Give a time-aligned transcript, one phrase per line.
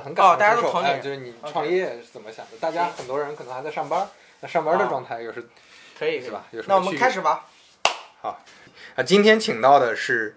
[0.00, 2.56] 很感同哦大家哎，都同龄就是你 OK 创业是怎么想的？
[2.60, 4.08] 大家很多人可能还在上班，
[4.40, 4.88] 那上班的啊。
[4.88, 5.48] 状态又是
[5.98, 6.46] 可以是吧？
[6.50, 7.46] 有什么那我们区别开始吧。
[8.22, 8.36] 啊，
[9.04, 10.36] 今天请到的是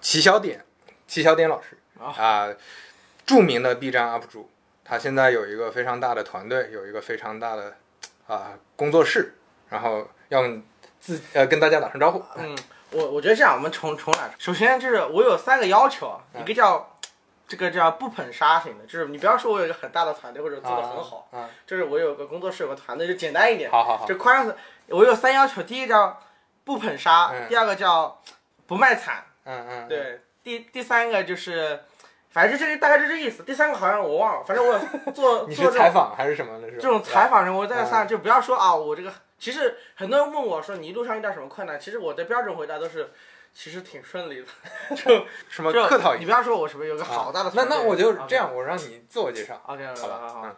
[0.00, 0.64] 齐小点，
[1.06, 2.12] 齐小点老师啊。
[2.16, 2.48] 啊，
[3.24, 4.50] 著名的 B 站 UP 主，
[4.84, 7.76] 他现在有一个非常大的团队，有一个非常大的
[8.26, 9.36] 啊工作室，
[9.68, 10.42] 然后要
[10.98, 12.24] 自呃跟大家打声招呼。
[12.36, 12.58] 嗯，
[12.90, 14.34] 我我觉得这样，我们重重来。
[14.38, 16.42] 首先就是我有三个要求，嗯。
[16.42, 16.89] 一个叫
[17.50, 24.54] 这个叫不捧杀型的，就是你不要说我有一个很大的团队或者做的很好，啊，就是我有个工作室有个团队就简单一点，好好好，就宽容。
[24.90, 26.22] 我有三要求，第一个叫
[26.62, 28.22] 不捧杀，嗯第二个叫
[28.68, 31.80] 不卖惨，嗯嗯，嗯，对，第第三个就是。
[32.32, 36.68] 反正就这个大概就这意思，第三个好像我忘了，反正我有做 你做采访还是什么的？
[36.68, 43.10] 是吧这种采访人，我在嗯上就不要说啊，我这个其实很多人问我说你一路上遇到什么困难，其实我的标准回答都是
[43.54, 44.46] 其实挺顺利的，
[44.96, 49.60] 就什么客套一下你不要说我什么有个好大的啊那、那我就这样，我让你自我介绍。
[49.66, 50.46] OK OK 好吧好好。
[50.46, 50.54] 嗯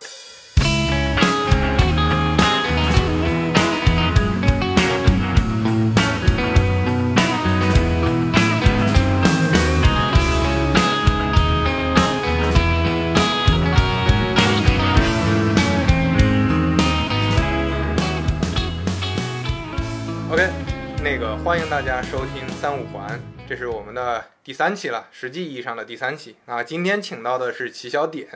[21.03, 26.37] 那个欢迎大家收听三五环，这是我们的第三期了，实际意义上的第三期。
[26.47, 28.29] 啊今天请到的是齐小点，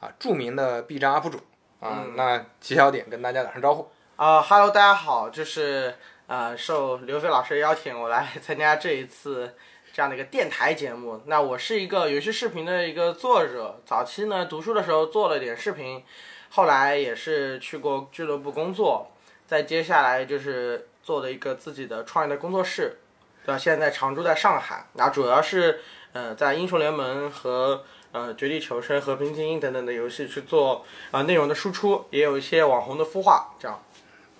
[0.00, 1.38] 啊，著名的 B 站 UP 主
[1.78, 2.02] 啊。
[2.04, 3.88] 嗯那齐小点跟大家打声招呼。
[4.16, 5.94] 啊、哈喽，大家好，就是
[6.26, 9.54] 呃受刘飞老师的邀请，我来参加这一次
[9.92, 11.22] 这样的一个电台节目。
[11.26, 16.02] 那我是一个游戏视频的一个作者，早期呢读书的时候做了点视频，
[16.48, 19.12] 后来也是去过俱乐部工作，
[19.46, 22.98] 再接下来就是做了一个自己的创业的工作室，
[23.46, 23.56] 对吧？
[23.56, 25.80] 现在常驻在上海，那主要是
[26.12, 33.82] 呃在英雄联盟和呃绝地求生、和平精英等等的游戏去做啊、呃内容的输出，也有一些网红的孵化，这样。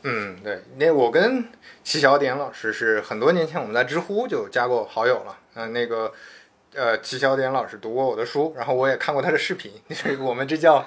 [0.03, 1.49] 嗯，对，那我跟
[1.83, 5.39] 齐小点老师是很多年前我们在知乎就加过好友了。
[5.55, 6.13] 嗯、那个
[6.75, 10.85] 呃，齐小点老师读过我的书，然后我也看过他的视频， 就是我们这叫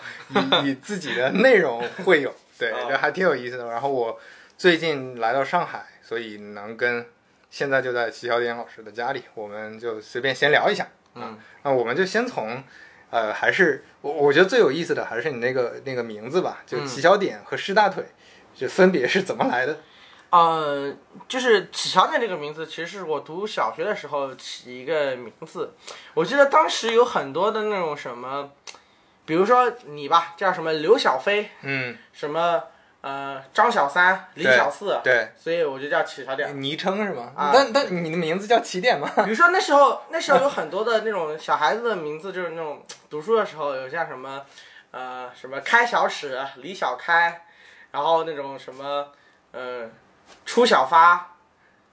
[0.62, 3.66] 以以自己的内容会友，对， 哦这还挺有意思的。
[3.66, 4.20] 然后我
[4.62, 7.04] 最近来到上海，所以能跟
[7.50, 10.88] 现在就在齐小点老师的家里，我们就随便闲聊一下。
[11.16, 12.64] 嗯，那我们就先从。
[13.10, 18.06] 呃，还是我我觉得最有意思的还是你那个那个名字吧，就嗯齐小点和施大腿，
[18.54, 19.80] 就分别是怎么来的？
[20.30, 20.96] 呃，
[21.28, 25.74] 就是起小点这个名字，其实是我读小学的时候起一个名字。
[26.14, 28.52] 我记得当时有很多的那种什么，
[29.26, 32.62] 比如说你吧，叫什么刘小飞，嗯，什么
[33.02, 36.62] 呃张小三、李小四，对，所以我就叫起小点。
[36.62, 37.32] 昵称是吗？
[37.36, 39.12] 啊但但你的名字叫起点吗？
[39.24, 44.46] 比如说那时候， 那时候有很多的那种小孩子的名字，就是那种读书的时候有像什么，
[44.92, 47.46] 呃，什么开小史、李小开，
[47.92, 49.08] 然后那种什么，
[49.52, 49.90] 呃，
[50.46, 51.28] 出小发、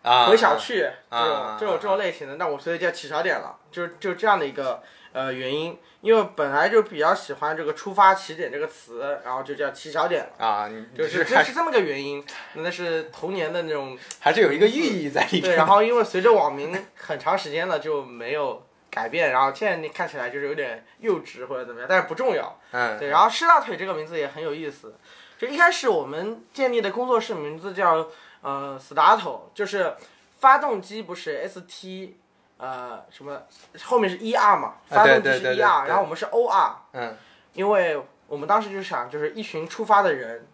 [0.02, 4.82] 啊回小去这啊种这种这种类型的，那我所以叫起小点了，就是就这样的一个
[5.12, 10.46] 呃原因，因为本来就比较喜欢这个出发起点这个词，然后就叫起小点了。
[10.46, 12.24] 啊，就是这是这么个原因，
[12.54, 22.60] 那是童年的那种 还是有一个寓意在里面对，然后因为随着网民很长时间了就没有改变，然后现在你看起来就是有点幼稚或者怎么样，但是不重要。
[22.72, 24.94] 嗯，对，然后师大腿这个名字也很有意思，
[25.38, 28.08] 就一开始我们建立的工作室名字叫
[28.42, 29.94] 呃 Starto，就是
[30.38, 32.14] 发动机不是 ST。
[32.58, 33.40] 呃，什么
[33.84, 34.74] 后面是 ER 嘛？
[34.90, 37.16] 啊发动机是 ER，、然后我们是 OR，嗯。
[37.54, 40.46] 因为我们当时就想，就是一群出发的人，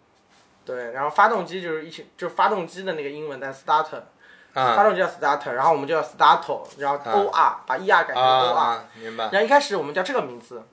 [0.63, 4.01] 对，然后发动机就是一群，就是发动机的那个英文单 starter，、
[4.53, 9.25] 发啊动机叫 starter，然后我们就叫 starter，然后 OR、把 ER 改成 OR，、啊，明白。
[9.25, 10.63] 然后一开始我们叫这个名字，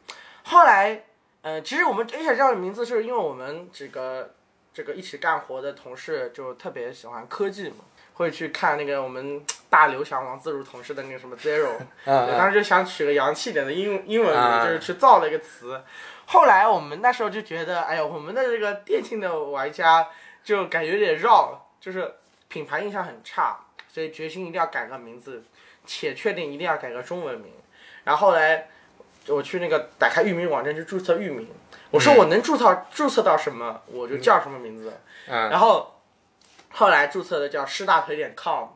[0.44, 1.04] 后来，
[1.43, 4.31] 呃，其实我们一开始叫的名字是因为我们这个
[4.72, 11.72] 这个一起干活的同事就特别喜欢科技嘛，会去看那个我们大刘翔、王自如同事的那个什么 Zero，
[12.05, 15.83] 我，当时就想取个洋气点的英英文啊名，就是去造了一个词。
[16.27, 20.06] 后来我们那时候就觉得，哎呀，我们的这个电竞的玩家
[20.44, 22.17] 就感觉有点绕，就是
[22.49, 23.58] 品牌印象很差，
[23.88, 25.43] 所以决心一定要改个名字，
[25.87, 27.50] 且确定一定要改个中文名。
[28.05, 28.69] 然后后来
[29.29, 31.49] 我去那个打开域名网站去注册域名，
[31.91, 34.93] 我说我能注册注册到什么，我就叫什么名字。
[35.29, 35.99] 嗯然后
[36.73, 38.69] 后来注册的叫师大腿点 com，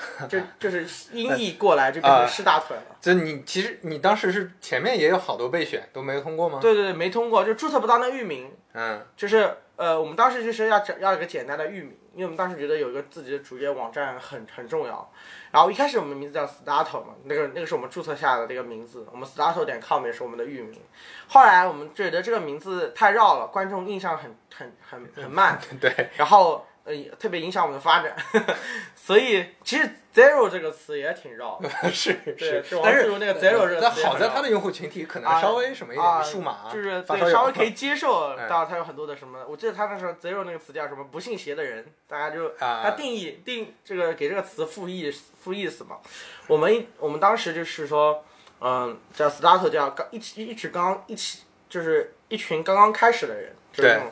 [0.28, 2.82] 就就是音译过来就变成师大腿了。
[3.00, 6.58] 就你其实你当时是前面也有好多备选都没有通过吗？
[6.60, 8.50] 对对对，没通过，就注册不到那域名。
[8.72, 15.10] 嗯就是呃，我们当时就是要找要一个简单的域名，因为我们当时觉得有一个自己的主页网站很很重要。
[15.50, 20.80] 然后一开始我们名字叫 Starto 嘛，那个那个是我们注册下的这个名字，我们 Starto 点 com 也是我们的域名。
[21.26, 28.16] 后来我们觉得这个名字太绕了，观众印象很很很很慢， 对，然后呃特别影响我们的发展，
[28.94, 31.68] 所以其实 Zero 这个词也挺绕的。
[31.90, 33.90] 是，是，但是那个 Zero 这个但。
[33.92, 45.10] 好在它的用户群体可能啊稍微什么一啊点，数码就是对稍微可以接受，哎当然它有很多的什么，我记得他那时候 zero 那个词叫什么不信邪的人，大家就他啊，定义定这个给这个词赋意
[45.42, 45.98] 赋意思嘛。
[46.46, 48.24] 我们我们当时就是说，
[48.60, 54.10] 嗯，叫 start 叫刚一起一起刚刚一起就是一群刚刚开始的人，就是那种，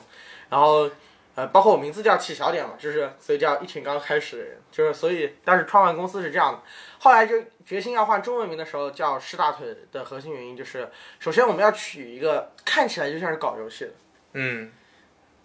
[0.51, 0.89] 然后
[1.38, 6.58] 呃，包括我名字叫起小点嘛，就是所以叫一群刚刚开始的人，就是所以当时创办公司是这样的。
[6.99, 10.90] 后来就决心要换中文名的时候，叫师大腿的核心原因就是，
[11.20, 13.93] 首先我们要取一个看起来就像是搞游戏的，
[14.32, 14.73] 嗯，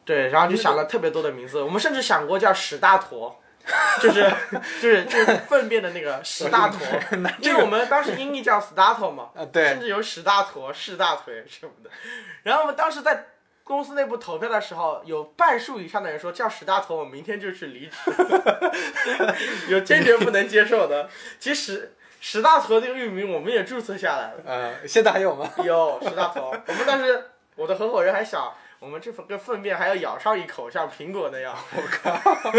[0.04, 3.40] 对，然后就想了特别多的名字，我们甚至想过叫史大坨，
[4.02, 4.34] 就是
[4.82, 6.80] 就是就是粪便的那个屎大坨，
[7.38, 11.92] 因为我们当时音译叫 Stato 嘛，啊对甚，至有屎大坨、屎大腿什么的。
[12.42, 13.28] 然后我们当时在
[13.64, 17.98] 公司内部投票的时候，有半数以上的人说叫史大坨，我明天就去离职，
[19.70, 21.10] 有坚决不能接受的。
[21.40, 24.44] 其实史大坨这个域名我们也注册下来了。
[24.46, 25.50] 呃，现在还有吗？
[25.64, 32.54] 有史大头，我们当时我的合伙人还想，我们这个粪便还要咬上一口，像苹果那样， 我靠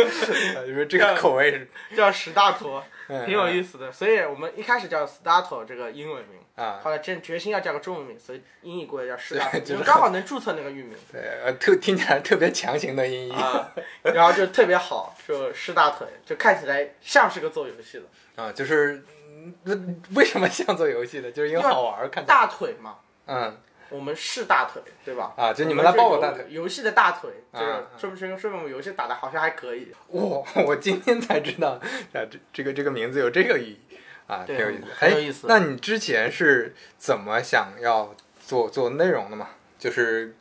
[0.67, 3.91] 因为这个口味是 叫史大头，嗯挺有意思的。
[3.93, 9.83] 所以我们一开始叫 Starto 这个英文名，啊，后来真决心要叫个中文名，所以音译过来叫师大 就是。
[9.83, 10.97] 刚好能注册那个域名。
[11.13, 13.33] 对， 呃，特听起来特别强行的音译。
[13.33, 13.73] 啊，
[14.03, 18.43] 然后就特别好，就师大腿，就看起来像是个做游戏的。
[18.43, 19.75] 啊，就是嗯那
[20.17, 21.31] 为什么像做游戏的？
[21.31, 22.97] 就是因为好玩，看大腿嘛。
[23.27, 23.57] 嗯
[23.95, 25.33] 我们是大腿，对吧？
[25.37, 26.45] 啊，就你们来抱我大腿。
[26.49, 29.93] 游戏的大腿，就是啊说不清说明我们游戏打的好像还可以。
[30.09, 31.81] 哇， 我今天才知道，啊，
[32.13, 33.79] 这这个这个名字有这个意义
[34.27, 34.85] 啊，挺有意思。
[34.91, 38.15] 哎很有意思那你之前是怎么想要
[38.45, 39.51] 做做内容的嘛？
[39.79, 40.35] 就是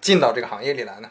[0.00, 1.08] 进到这个行业里来呢？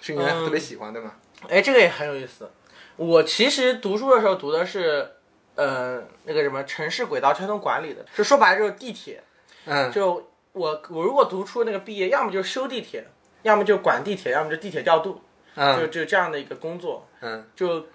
[0.00, 1.12] 是因为嗯特别喜欢对吗？
[1.48, 2.50] 哎，这个也很有意思。
[2.96, 5.10] 我其实读书的时候读的是，
[5.56, 9.22] 呃，那个什么城市轨道交通管理的，就说白了就是地铁。
[9.66, 13.04] 嗯就我我如果读出那个毕业，要么就修地铁，
[13.42, 15.20] 要么就管地铁，要么就地铁调度，就
[15.62, 17.06] 嗯就这样的一个工作。
[17.20, 17.86] 嗯就，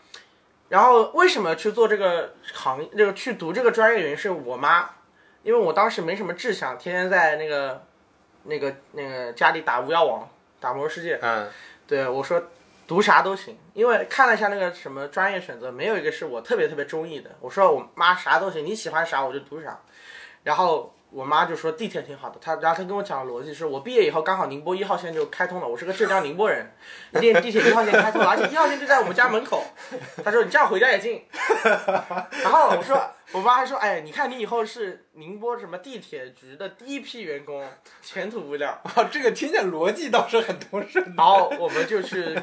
[0.67, 4.89] 然后为什么去做这个行业，这个去读这个专业原因是我妈，
[5.41, 7.81] 因为我当时没什么志向，天天在那个
[8.44, 10.29] 那个那个家里打巫妖王，
[10.59, 11.17] 打魔兽世界。
[11.21, 11.47] 嗯
[11.88, 12.44] 对我说
[12.85, 17.31] 读啥都行，因为看了一下那个什么专业选择，没有一个是我特别特别中意的。
[17.39, 19.79] 我说我妈啥都行，你喜欢啥我就读啥。
[20.44, 26.71] 然后我妈就说地铁挺好的，她然后她跟我讲的逻辑是我毕业以后刚好宁波一号线就开通了，我是个浙江宁波人，
[27.13, 29.63] 地地铁一号线开通了，而且一号线就在我们家门口。
[30.23, 31.25] 她说你这样回家也近。
[32.44, 33.01] 然后我说
[33.31, 37.67] 我妈还说哎，你看你以后是宁波什么地铁局的第一批员工，
[38.01, 38.79] 前途无量。
[38.83, 41.13] 啊，这个听起来逻辑倒是很通顺。
[41.17, 42.39] 然后我们就去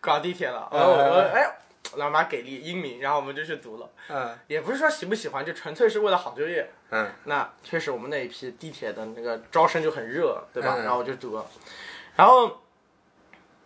[0.00, 0.68] 搞地铁了。
[0.72, 1.48] 然后我们，哎，
[1.96, 3.88] 老妈给力英明，然后我们就去读了。
[4.08, 6.70] 嗯也不是说喜不喜欢，就纯粹是为了好就业。
[6.90, 10.76] 嗯那确实我们那一批地铁的那个招生就很热，对吧？
[10.78, 11.44] 嗯然后我就读了。
[12.16, 12.60] 然后，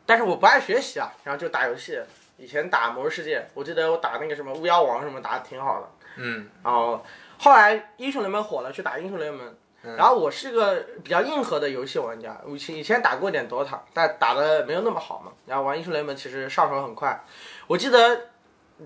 [0.07, 2.01] 但是我不爱学习啊，然后就打游戏。
[2.37, 5.89] 以前打魔兽世界，我记得我打那个什么巫妖王什么打的挺好的。
[6.17, 7.05] 嗯然后
[7.39, 9.47] 后来英雄联盟火了，去打英雄联盟。
[9.87, 15.31] 嗯然后我是个比较硬核的游戏玩家，我以前以前打过一点 DOTA，但打的没有那么好嘛。
[15.47, 17.23] 然后玩英雄联盟其实上手很快。
[17.67, 18.29] 我记得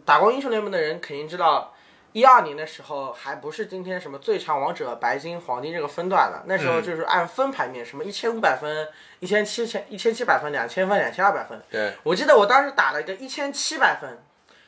[0.04, 1.74] 打过英雄联盟的人肯定知道，
[2.12, 8.88] 一二年的时候还不是今天什么最强王者、白金、黄金这个分段的，那时候就是按分排名，什么一千五百分、
[9.20, 11.60] 一千七千、一千七百分、两千分、两千二百分。
[11.70, 14.18] 对，我记得我当时打了一个一千七百分，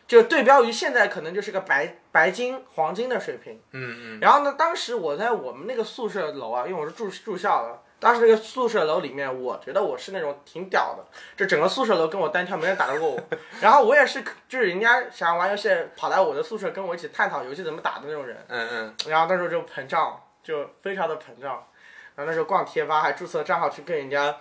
[0.06, 3.60] 就对标于现在可能就是个白白金、黄金的水平。
[3.72, 11.04] 嗯嗯然后呢，当时我在我们那个宿舍楼啊，因为我是住住校的，当时那个宿舍楼里面，我觉得我是那种挺屌的，
[11.36, 13.20] 就整个宿舍楼跟我单挑，没人打得过我。
[13.60, 18.42] 然后我也是，就是人家想玩游戏，跑来我的宿舍跟我一起探讨游戏怎么打的那种人。
[18.48, 21.66] 嗯嗯然后那时候就膨胀，就非常的膨胀。
[22.16, 24.36] 然后那时候逛贴吧，还注册账号去跟人家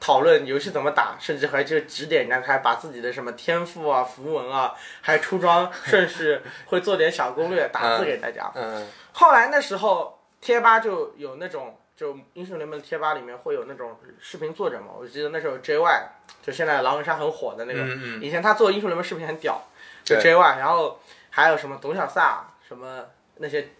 [0.00, 8.50] 讨论游戏怎么打，甚至还就指点人家，还把自己的什么天赋啊、符文啊，还出装顺序，会做点小攻略，打字给大家。
[8.56, 16.02] 嗯后来那时候贴吧就有那种，就英雄联盟贴吧里面会有那种视频作者嘛，我记得那时候 JY，
[16.40, 19.60] 就现在狼人杀很火的那个，嗯嗯，以前他做英雄联盟视频很屌，
[20.04, 21.00] 就 JY，然后
[21.30, 23.06] 还有什么董小萨什么
[23.38, 23.70] 那些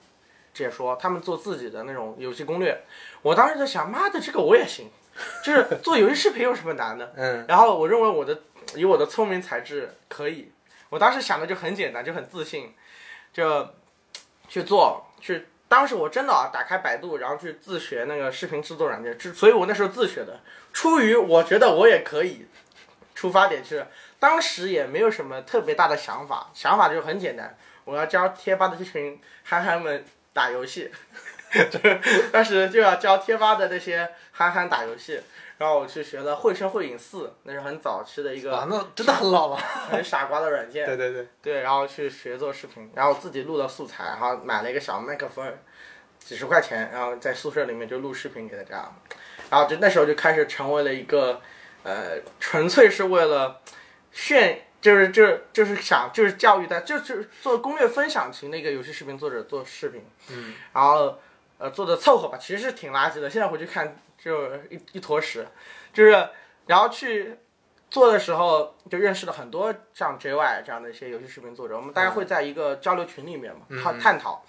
[0.52, 2.82] 解说，他们做自己的那种游戏攻略。
[3.22, 4.90] 我当时在想，妈的，这个我也行，
[5.44, 7.12] 就是做游戏视频有什么难的？
[7.16, 8.40] 嗯然后我认为我的
[8.74, 10.50] 以我的聪明才智可以，
[10.88, 12.74] 我当时想的就很简单，就很自信，
[13.32, 13.68] 就
[14.48, 15.46] 去做去。
[15.68, 20.40] 当时我真的啊，打开百度，然后去自学那个视频制作软件，之所以我那时候自学的，
[20.72, 22.46] 出于我觉得我也可以，
[23.14, 23.86] 出发点是
[24.18, 30.90] 当时也没有什么特别大的想法，想法就很简单，我要教贴吧的这群憨憨们打游戏，
[31.70, 32.00] 就是
[32.32, 35.20] 当时就要教贴吧的那些憨憨打游戏，
[35.58, 39.56] 然后我去学了《绘声绘影四》，那是很早期的一个啊，那真的很老了。
[39.90, 40.86] 很傻瓜的软件。
[40.88, 45.52] 对对对，对，然后去学做视频，然后自己录了素材，然后买了一个小麦克风，
[46.20, 48.88] 几十块钱，然后在宿舍里面就录视频给大家，
[49.50, 51.40] 然后就那时候就开始成为了一个，
[51.82, 53.60] 呃，纯粹是为了
[54.12, 61.18] 炫，就是就是就是想就是教育大，就就是做攻略分享型的一个游戏视频作者做视频，嗯，然后
[61.58, 65.46] 呃做的凑合吧，其实是挺垃圾的，现在回去看就一一坨屎，
[65.92, 66.28] 就是
[66.66, 67.38] 然后去
[67.88, 74.44] 做的时候就认识了很多像 JY 这样的一些游戏视频作者，我们大家会在一个交流群里面嘛，探探讨，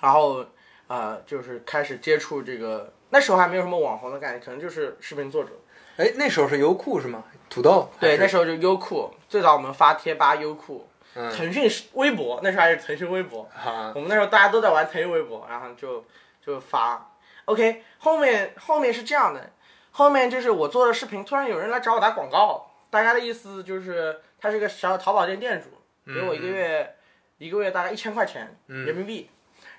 [0.00, 0.46] 然后
[0.86, 5.50] 呃就是开始接触这个，那时候还没有什么网红的概念，可能就是视频作者。
[5.96, 7.24] 哎，那时候是优酷是吗？
[7.50, 7.90] 土豆？
[7.98, 16.04] 对，那时候就优酷，最早我们发贴吧、优酷，嗯腾讯微博，那时候还是腾讯微博，啊，我们那时候大家都在玩腾讯微博，然后就
[16.40, 17.10] 就发。
[17.46, 19.50] OK，后面后面是这样的，
[19.92, 25.68] 后面就是我做的视频，突然有人来找我打广告，大家的意思就是他是个小淘宝店店主，
[26.12, 26.96] 给我一个月、
[27.38, 29.30] 一个月大概一千块钱人民币，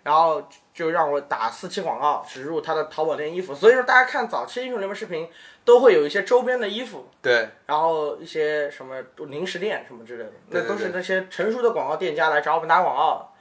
[0.04, 3.54] 然后就让我打四期广告，植入他的淘宝店衣服。
[3.54, 5.30] 所以说大家看早期英雄联盟视频
[5.66, 13.34] 都会有一些周边的衣服，对，然后一些什么零食店什么之类的，那都是那些成熟的广告店家来找我们打广告，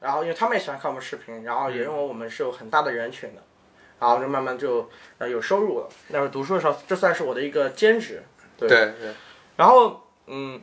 [0.00, 3.42] 然后因为他们也喜欢看我们视频，然后也认为我们是有很大的人群的，
[4.06, 5.88] 然后就慢慢就呃有收入了。
[6.08, 8.22] 那会儿读书的时候，这算是我的一个兼职。
[8.56, 9.14] 对对对，
[9.56, 10.60] 然后嗯，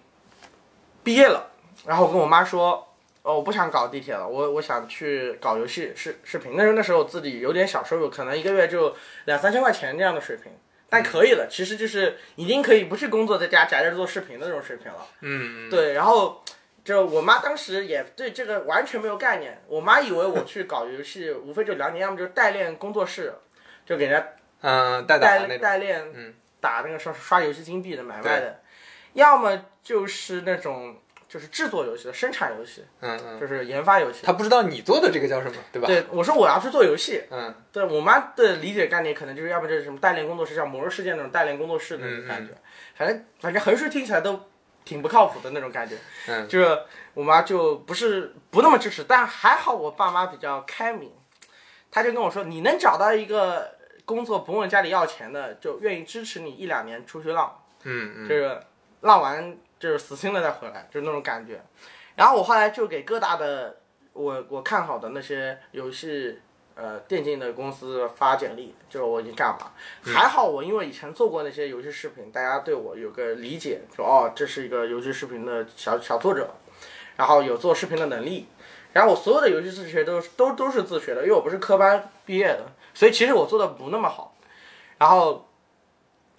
[1.03, 1.51] 毕业了，
[1.85, 2.87] 然后我跟我妈说，
[3.21, 6.53] 哦，我不想搞地铁了，我我想去搞游戏视视频。
[6.55, 8.95] 那时候那时候我自己有点小收入，可能一个月就
[9.25, 10.51] 两三千块钱这样的水平，
[10.89, 15.05] 但可以了，其实就是已经可以不去工作，在家宅着做视频的那种水平了。
[15.19, 16.41] 嗯，对，然后
[16.83, 23.33] 就我妈当时也对这个完全没有概念，我妈以为我去搞游戏，无非就两点，要么就是代练工作室，
[23.85, 24.27] 就给人家
[24.61, 28.59] 嗯，代打代代练嗯打那个刷刷游戏金币的买卖的，
[29.13, 30.95] 要么就是那种
[31.27, 34.25] 就是制作游戏的生产游戏，嗯嗯，就是研发游戏。
[34.25, 35.87] 他不知道你做的这个叫什么，对吧？
[35.87, 42.53] 对，我说我要去做游戏，嗯对我妈的理解概念可能就是要不就是什么代练工作室，像《魔兽世界》那种代练工作室那种感觉，
[42.95, 44.47] 反正反正横竖听起来都
[44.83, 45.97] 挺不靠谱的那种感觉。
[46.27, 46.79] 嗯，就是
[47.13, 51.11] 我妈就不是不那么支持，但还好我爸妈比较开明，
[51.89, 58.59] 他就跟我说，你能找到一个工作不问家里要钱的，就愿意支持你一两年出去浪，嗯嗯，就是
[59.01, 61.61] 浪完就是死心了再回来，就是那种感觉。
[62.15, 63.77] 然后我后来就给各大的
[64.13, 66.39] 我我看好的那些游戏
[66.75, 69.71] 呃电竞的公司发简历，就是我已经干嘛。
[70.03, 76.49] 还好我因为以前做过那些游戏视频，大家对我有个理解，说哦这是一个游戏视频的小小作者，
[77.17, 78.47] 然后有做视频的能力。
[78.93, 84.35] 然后我所有的游戏自学都都都是自学的，因为我不是科班毕业的，所以其实我做的不那么好。
[84.97, 85.47] 然后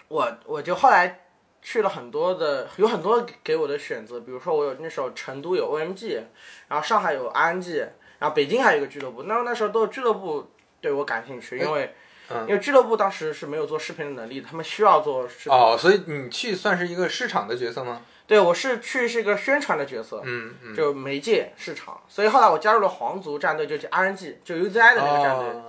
[0.08, 1.20] 我我就后来
[1.62, 6.20] 去了很多的，有很多给我的选择，比如说我有那时候成都有 OMG，
[6.68, 7.88] 然后上海有 RNG，
[8.22, 10.48] 然后北京还有一个俱乐部，那那时候都是俱乐部
[10.80, 11.86] 对我感兴趣，因为、
[12.30, 15.52] 嗯因为俱乐部当时是没有做视频的能力，他们需要做视频。
[15.52, 18.00] 哦，所以你去算是一个市场的角色吗？
[18.28, 25.48] 对我是去是一个宣传的角色，嗯嗯，就媒介市场，所以后来我加入了皇族战队，就是 RNG，就 UZI 的那个战队。
[25.48, 25.64] 哦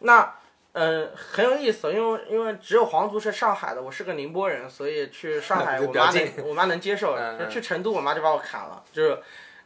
[0.00, 0.34] 那
[0.74, 6.12] 嗯、很有意思，因为因为只有皇族是上海的，我是个宁波人，所以去上海 我妈
[6.44, 7.16] 我妈能接受，
[7.48, 9.18] 去成都我妈就把我砍了，就是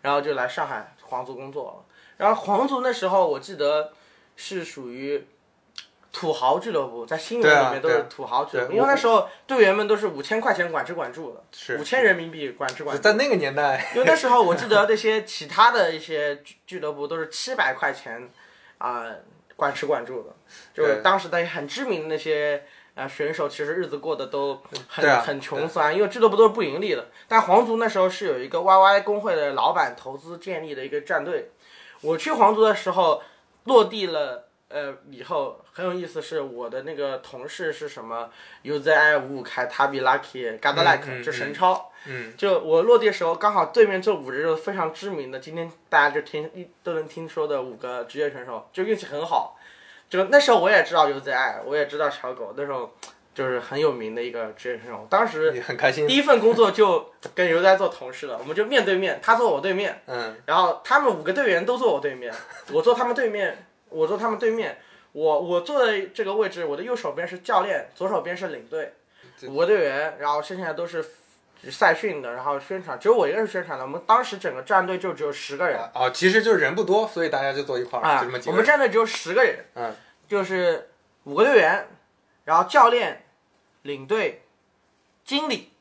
[0.02, 1.87] 然后就来上海皇族工作了。
[2.18, 3.92] 然后皇族那时候我记得
[4.36, 5.26] 是属于
[6.10, 11.76] 土豪俱乐部，在新闻里面都是土豪俱乐部，对因为那时候队员们都是五千块钱管吃管住的，是。
[11.78, 13.02] 五千人民币管吃管住。
[13.02, 18.28] 在那个年代，因为那时候我记得那些其他的一些俱俱乐部都是七百块钱
[18.78, 19.06] 啊、
[19.54, 20.34] 管吃管住的，
[20.74, 27.08] 就是当时的很知名的那些啊选手，其实日子过得都很、啊很穷酸，因为俱乐部都是不盈利的。
[27.28, 31.50] 但皇族那时候是有一个 YY 工会的老板投资建立的一个战队，
[32.00, 33.22] 我去皇族的时候
[33.64, 38.30] 落地了呃以后很有意思，是我的那个同事是什么
[38.64, 41.90] UZI 五五开 Tabi Lucky g a d l i k 嗯嗯就神超。
[42.06, 49.58] 嗯就我落地的时候，刚好对面这五人就是非常知名的，今天大家就听一都能听说的五个职业选手，就运气很好。
[50.08, 52.94] 就那时候我也知道 UZI，我也知道小狗，那时候
[53.38, 55.06] 就是很有名的一个职业选手。
[55.08, 56.16] 当时你很开心第。
[56.16, 62.34] 一份工作就跟 UZI 做同事了，我们就面对面，他坐我对面，嗯然后他们五个队员都坐我对面，
[62.72, 63.56] 我坐他们对面，
[63.90, 64.76] 我坐他们对面。
[65.12, 68.92] 我我坐的这个位置，我的右手边是教练，左手边是领队，
[69.46, 71.04] 五个队员，然后剩下都是
[71.70, 73.84] 赛训的，然后宣传，只有我一个人是宣传的。
[73.84, 78.56] 我们当时整个战队就只有十个人哦，其实就是人不多，所以大家就坐一块儿，啊就这么，几我个人。
[78.56, 79.94] 们战队只有十个人，嗯，
[80.28, 80.90] 就是
[81.24, 81.88] 五个队员，
[82.44, 83.24] 然后教练、
[83.88, 84.42] 领队、
[85.24, 85.72] 经理、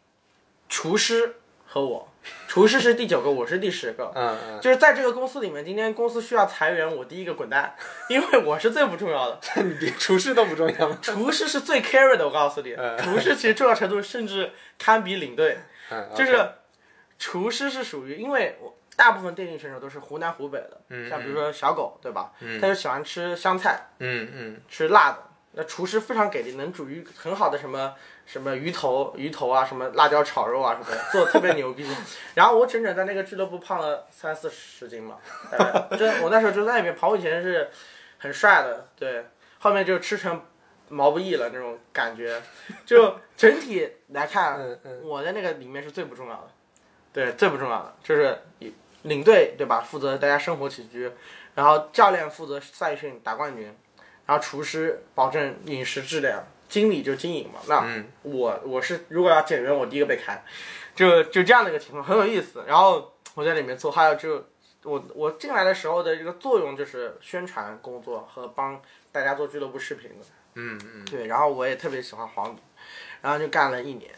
[0.70, 1.36] 厨师
[1.66, 2.10] 和我，
[2.48, 4.14] 厨师是第九个，我是第十个。
[4.16, 7.76] 嗯嗯，就是在这个公司里面，今天公司需要裁员，我第一个滚蛋，
[8.08, 9.38] 因为我是最不重要的。
[9.62, 10.98] 你比厨师都不重要吗？
[11.04, 15.58] 厨师是最 carry 的，我告诉你，嗯厨师其实重要程度甚至堪比领队。
[15.90, 16.50] 嗯， 就是
[17.20, 22.32] 厨师是属于，因为我大部分电竞选手都是湖南湖北的，嗯像比如说小狗，对吧？
[22.62, 25.24] 他就喜欢吃香菜，嗯嗯吃辣的。
[25.60, 27.96] 那厨师非常给力，能煮鱼很好的什么
[28.28, 31.84] 什么鱼头、鱼头啊，什么辣椒炒肉啊什么的，做的特别牛逼。
[32.36, 35.18] 然后我整整在那个俱乐部胖了三四十斤嘛，
[35.52, 35.98] 大概。
[35.98, 37.68] 真我那时候就在那边跑，我以前是
[38.20, 39.26] 很帅的，对，
[39.58, 40.40] 后面就吃成
[40.90, 42.40] 毛不易了那种感觉。
[42.86, 46.52] 就整体来看，嗯嗯我在那个里面是最不重要的，
[47.12, 48.38] 对，最不重要的就是
[49.02, 49.82] 领队对吧？
[49.82, 51.12] 负责大家生活起居，
[51.56, 53.76] 然后教练负责赛训打冠军，
[54.28, 57.60] 然后厨师保证饮食质量，经理就经营嘛。
[57.68, 60.44] 那嗯我我是如果要减员，我第一个被开，
[60.94, 62.64] 就就这样的一个情况，很有意思。
[62.68, 64.46] 然后我在里面做，还有就
[64.84, 68.80] 我我进来的时候的这个作用就是宣传工作和帮
[69.12, 70.26] 大家做俱乐部视频的。
[70.56, 72.62] 嗯嗯对，然后我也特别喜欢黄赌，
[73.22, 74.12] 然后就干了一年。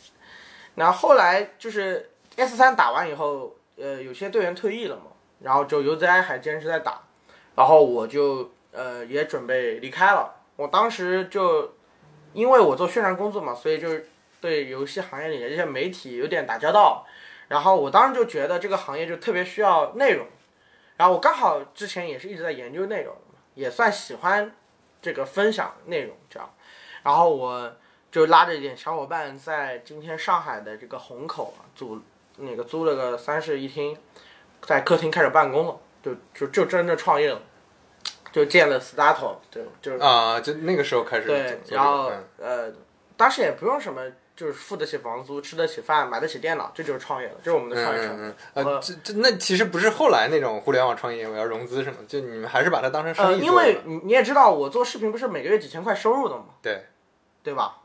[0.76, 5.12] 然后后来就是 S 三打完以后，呃，有些队员退役了嘛，
[5.42, 7.02] 然后就 UZI 还坚持在打，
[7.56, 10.34] 然后我就呃也准备离开了。
[10.56, 11.76] 我当时就
[12.32, 13.90] 因为我做宣传工作嘛，所以就
[14.40, 17.06] 对游戏行业里的这些媒体有点打交道。
[17.50, 20.28] 然后我当时就觉得这个行业就特别需要内容，
[20.98, 23.14] 然后我刚好之前也是一直在研究内容，
[23.56, 24.56] 也算喜欢
[25.02, 26.48] 这个分享内容这样。
[27.02, 27.76] 然后我
[28.12, 32.00] 就拉着一点小伙伴在今天上海的这个虹口啊租
[32.38, 33.98] 那个租了个三室一厅，
[34.62, 37.42] 在客厅开始办公了，就就就真的创业了，
[38.32, 42.74] 就建了 Stato，对，就是啊，就那个时候开始对，然后这个呃，
[43.18, 44.02] 当时也不用什么，
[44.36, 48.18] 就是付得起房租、吃得起饭、买得起电脑，这就是创业了，这是我们的嗯创业成。
[48.18, 56.86] 嗯嗯嗯，呃，这这那其实不是后来那种互联网创业我要融资什么，就你们还是把它当成呃，生意因为你你也知道，我做视频不是每个月几千块收入的嘛，对，
[57.44, 57.79] 对吧？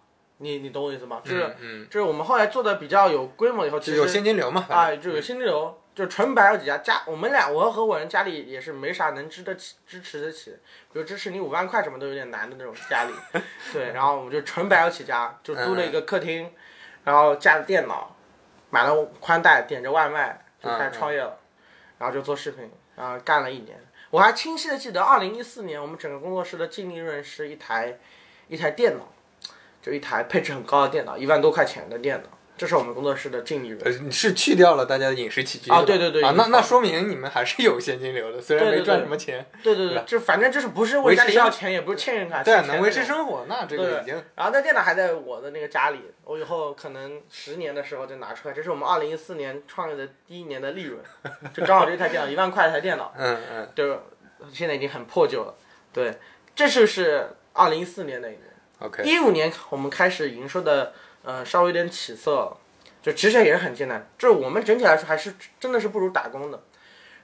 [0.44, 1.22] 你你懂我意思吗？
[1.24, 1.56] 就是、
[1.90, 10.50] 就是我们后来做的比较有规模以后，其实有现金流嘛，啊，就有现金流，就纯白有几家家，我们俩我和合伙人家里也是没啥能支得起、支持得起，
[10.92, 13.40] 比如支持你五万块什么都有点难的那种家里，
[13.72, 16.52] 对，然后我们就纯白有起家，就租了一个客厅，
[17.04, 18.14] 然后架着电脑，
[18.70, 21.38] 买了宽带，点着外卖就开始创业了，
[21.98, 23.78] 然后就做视频，然后干了一年，
[24.10, 27.98] 我还清晰的记得二零一四年我们整个工作室的净利润是一台
[28.48, 29.08] 一台电脑，
[29.84, 33.82] 就一台配置很高的电脑，一万多块钱的电脑，这是我们工作室的净利润。
[33.84, 43.04] 呃，你是去掉了大家的饮食起居啊对对对啊那那说明你们还是有现金流的，虽然没赚什么钱，对对对，就反正就是不是为家里要钱，也不是欠人卡，对啊，能维持。
[43.04, 50.98] 生活，那这个已经然后那电脑还在我的那个家里，我以后可能十年的时候就拿出来，这是我们二零一四年创业的第一年的利润，
[51.52, 54.00] 就刚好这台电脑 一万块一台电脑，嗯嗯就
[54.50, 55.54] 现在已经很破旧了。
[55.92, 56.14] 对，
[56.56, 58.53] 这就是二零一四年那一年。
[58.84, 60.92] ，OK，一五年我们开始营收的
[61.22, 62.56] 呃稍微有点起色，
[63.02, 66.62] 就其实也是很艰难，就是我们整体来说还是真的是不如打工的。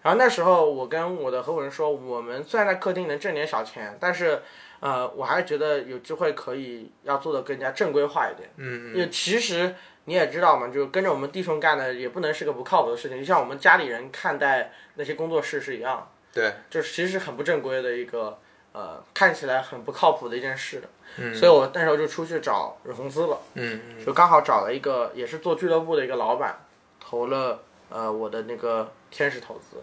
[0.03, 4.43] 然后那时候我跟我的合伙人说，我们虽然在客厅能挣点小钱，但是
[4.81, 8.49] 呃我还是觉得有机会可以要做的更加正规化一点。
[8.57, 9.75] 嗯嗯因为其实
[10.07, 16.07] 你也知道嘛，就跟着我们弟兄干的也不能是个不靠谱的事情，就像我们家里人看待那些工作室是一样的。
[16.33, 18.39] 对，就是其实很不正规的一个
[18.73, 20.83] 呃，看起来很不靠谱的一件事。
[21.21, 21.35] 嗯。
[21.35, 24.05] 所以我那时候就出去找融资了，嗯嗯。
[24.05, 26.59] 就刚好找了一个也是做俱乐部的一个老板，
[26.99, 29.83] 投了呃我的那个天使投资，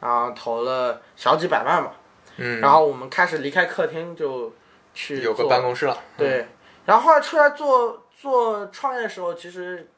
[0.00, 1.94] 然后投了小几百万吧。
[2.36, 4.52] 嗯，然后我们开始离开客厅就
[4.92, 6.48] 去有个办公室了，对，
[6.84, 9.88] 然后后来出来做做创业的时候，其实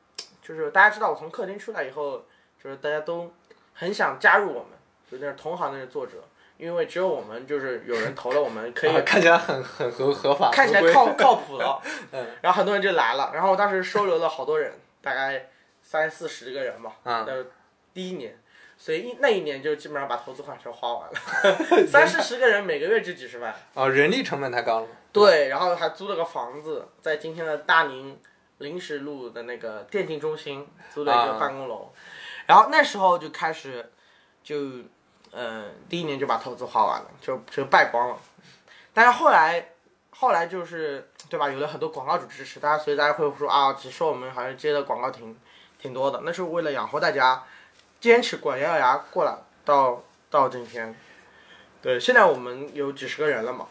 [0.42, 2.25] 就是大家知道我从客厅出来以后，
[2.62, 3.33] 就是大家都
[3.72, 4.66] 很想加入我们，
[5.11, 6.12] 就那是同行那些作者，
[6.58, 11.80] 因为只有我们就是有人投了，我们可以啊看起来很很合合法，看起来靠靠谱了。
[12.12, 15.50] 嗯然后很多人就来了，然后我当时收留了好多人，大概
[15.82, 16.92] 三四十个人吧。
[17.04, 17.44] 嗯那
[17.92, 18.38] 第一年，
[18.76, 21.18] 所以一那一年就基本上把投资款全花完了，
[21.88, 23.54] 三四十个人每个月就几十万。
[23.74, 24.86] 哦，人力成本太高了。
[25.12, 28.18] 对，然后还租了个房子，在今天的大宁
[28.58, 31.90] 临时路的那个电竞中心租了一个啊办公楼，
[32.46, 33.92] 然后那时候就开始
[34.42, 34.56] 就
[35.37, 38.16] 呃第一年就把投资花完了，就就败光了。
[38.94, 39.72] 但是后来
[40.11, 45.37] 后来就是对吧，有了很多广告主支持，大家所以大家会说啊，其实我们还是接的广告挺
[45.79, 47.44] 挺多的，那是为了养活大家，
[48.01, 50.99] 坚持管咬咬牙过来到到今天。
[51.83, 53.68] 对，现在我们有几十个人了嘛。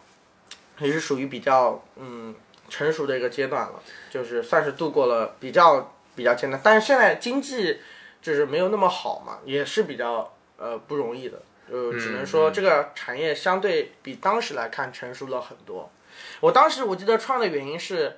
[0.79, 2.35] 也是属于比较嗯
[2.67, 7.79] 成熟的一个阶段了，就是算是度过了比较比较艰难，但是现在经济
[8.21, 15.89] 就是没有那么好嘛，也是比较呃不容易的，呃，只能说这个产业相对比当时来看成熟了很多。
[16.39, 18.17] 我当时我记得创的原因是，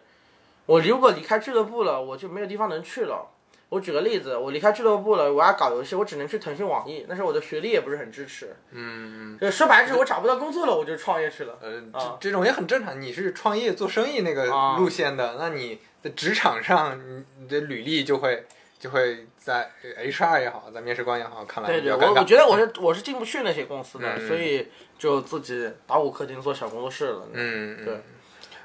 [0.66, 3.30] 我如果离开俱乐部了，我就没有地方能去了。
[3.70, 8.56] 我举个例子，我离开俱乐部了，我要搞游戏，我只能去腾讯、网易，但是我的学历也不是很支持。
[8.72, 11.58] 嗯，就说白了就是我找不到工作了，我就创业去了。
[11.62, 13.02] 呃，啊这这种也很正常。
[13.02, 18.46] 你是创业做生意那个啊路线的，那你的职场上，你你的履历就会
[18.80, 21.94] 就会在 HR 也好，在面试官也好，看来对对。
[21.94, 24.68] 我我觉得我是我是进不去那些公司的，嗯所以
[25.00, 27.30] 就自己打五颗星做小工作室了。
[27.32, 27.94] 嗯，嗯对，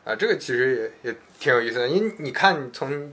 [0.05, 3.13] 啊，这个其实也也挺有意思的，因为你看，你从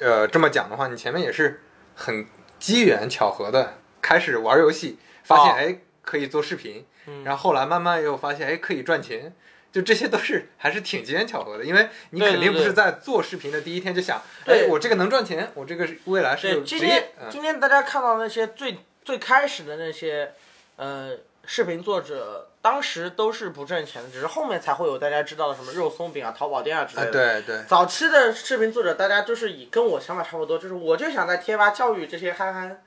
[0.00, 1.62] 呃这么讲的话，你前面也是
[1.94, 2.26] 很
[2.58, 9.34] 机缘巧合的开始玩游戏，发现哦哎可以做视频，嗯然后后来慢慢又发现哎可以赚钱。
[9.70, 20.32] 就这些都是还是挺机缘巧合的，因为你肯定不是在做视频的第一天就想，对哎，我这个能赚钱，我这个是未来是，有职业今天，嗯今天大家看到那些最最开始的那些
[20.76, 21.10] 呃
[21.44, 27.12] 视频作者，当时都是不挣钱的，只是后面才会有大家知道的什么肉松饼啊、淘宝店啊之啊，类的。
[27.12, 32.82] 对对，早期的视频作者，大家就是以跟我想法差不多，就是我就想在贴吧教育这些憨憨，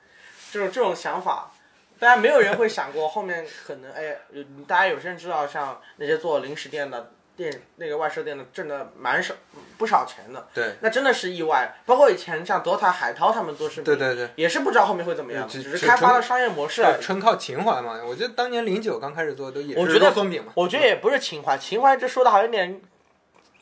[0.50, 1.51] 这种这种想法。
[2.02, 4.16] 大家没有人会想过后面可能哎，
[4.66, 9.32] 大家有些人知道，像那些做零食店的店，那个外设店的挣的蛮少
[9.78, 11.76] 不少钱的，对那真的是意外。
[11.86, 16.84] 包括以前像 DOTA、海涛他们做视频，对对对，也是不知道后面会怎么样，只只是开发了商业模式。
[17.00, 18.02] 纯靠情怀嘛。
[18.04, 22.80] 我觉得当年零九刚开始做都也是我觉得肉松饼嘛，我觉得也不是情怀，情怀这说的好像有点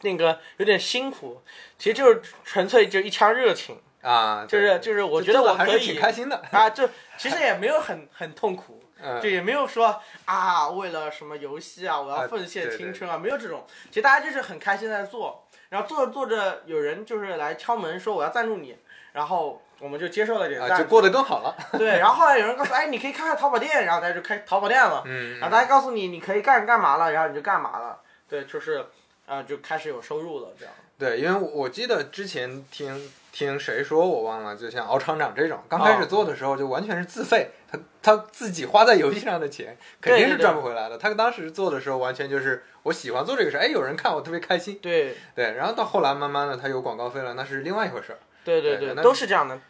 [0.00, 1.42] 那个有点辛苦，
[1.79, 18.76] 其实就是纯粹就一腔热情，啊，就是就是我觉得我还是我可以挺开心的，啊，就其实也没有很很痛苦， 嗯就也没有说啊为了什么游戏啊我要啊奉献青春啊，没有这种，其实大家就是很开心在做，然后做着做着有人就是来敲门说我要赞助你，
[19.12, 21.56] 然后我们就接受了点啊，赞助，就过得更好了。
[21.78, 25.02] 对，然后后来有人告诉哎你可以开开淘宝店，然后大家就开淘宝店了。
[25.06, 28.84] 嗯，然后大家告诉你你可以干干嘛了，然后你就干嘛了，对，就是，
[29.26, 30.74] 呃，就开始有收入了，这样。
[30.98, 40.98] 对，因为我我记得之前听听谁说我忘了，就像敖厂长这种，刚开始做的时候就完全是自费，他他自己花在游戏上的钱肯定是赚不回来的。
[40.98, 44.78] 他当时做的时候完全就是我喜欢做这个事，哎，有人看我特别开心。
[44.82, 48.18] 对，对，然后到后来慢慢的他有广告费了，那是另外一回事儿。
[48.44, 49.60] 对对对，都是这样的。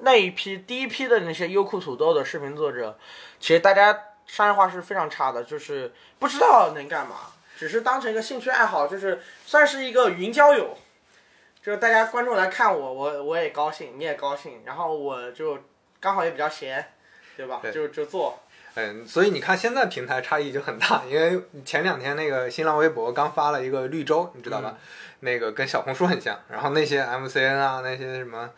[0.00, 2.96] 那一批第一批的那些优酷土豆的视频作者，
[3.38, 7.16] 其实大家商业化是非常差的，就是不知道能干嘛，
[7.56, 10.78] 只是当成一个兴趣爱好，就是算是一个云交友，
[11.62, 15.58] 就是大家观众来看我，我我也高兴，你也高兴，然后我就
[16.00, 16.84] 刚好也比较闲，
[17.36, 17.60] 对吧？
[17.62, 18.40] 对就就做，
[18.74, 24.76] 嗯，所以你看现在平台差异就很大，因为前两天那个新浪微博刚发了一个绿洲，你知道吧？
[25.20, 28.48] 那个跟小红书很像，然后那些 MCN 啊，那些什么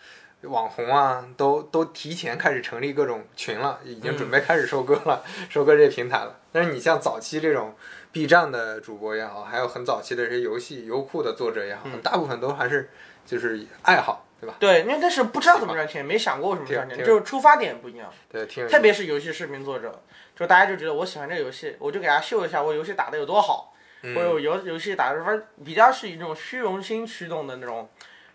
[0.42, 6.38] 网红啊，都都提前开始成立各种群了，已经准备开始收割了，收割这些平台了。
[6.52, 7.74] 但是你像早期这种
[8.12, 12.90] B 站的主播也好，还有很早期的这些游戏优酷的作者也好，大部分都还是
[13.24, 14.54] 就是爱好，对吧？
[14.60, 18.12] 对，因为那是不知道怎么赚钱，没想过为什么赚钱，就是出发点不一样。
[18.30, 20.02] 对，特别是游戏视频作者，
[20.36, 27.88] 就大家就觉得我喜欢这个游戏，我就给他秀一下我游戏打的有多好，嗯或者我游游戏打的反正比较是以这种虚荣心驱动的那种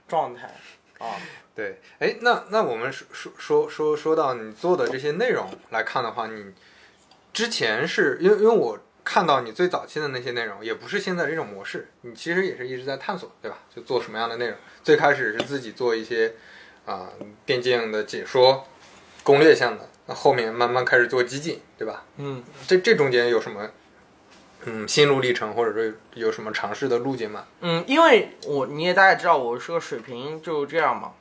[0.08, 0.50] 状态
[0.98, 1.16] 啊。
[1.54, 6.54] 对，哎，那那我们说说说说说到你做的这些内容来看的话，你
[7.34, 13.58] 之前是因为因为我看到你最早期的那些内容，也不是现在这种模式，你其实也是一直在探索，对吧？
[13.74, 14.58] 就做什么样的内容。
[14.84, 16.34] 最开始是自己做一些
[16.86, 17.08] 啊、
[17.46, 18.68] 电竞的解说、
[19.24, 22.04] 攻略项的，那后面慢慢开始做激进，对吧？
[22.18, 23.70] 嗯，这这中间有什么
[24.66, 27.48] 嗯心路历程，或者说有什么尝试的路径吗？
[27.62, 31.14] 嗯，因为我你也大概知道我是个水平就这样嘛，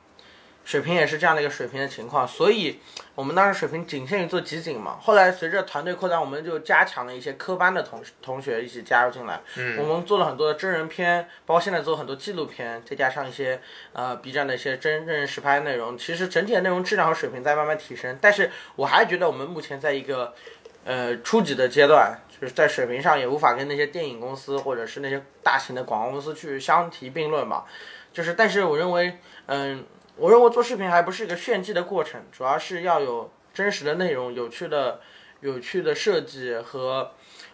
[0.67, 2.77] 水平也是这样的一个水平的情况，所以
[3.15, 4.97] 我们当时水平仅限于做集锦嘛。
[5.01, 9.39] 后来随着团队扩大，我们就加强了一些科班的同同学一起加入进来。
[9.55, 13.61] 嗯，我们做了很多的真人片，包括现在做很多纪录片，再加上一些
[13.93, 15.97] 呃 B 站的一些真真人实拍内容。
[15.97, 20.35] 其实整体的内容质量和水平在慢慢提升，但是我还觉得我们目前在一个
[20.83, 27.63] 呃初级的阶段，就是在水平上也无法跟那些电影公司或者是那些大型的广告公司去相提并论吧。
[28.11, 29.85] 就是，但是我认为，嗯。
[30.17, 34.99] 我认为做视频还不是一个炫技的过程，主要是要有真实的内容、有趣的、
[35.41, 37.11] 有趣的设计和，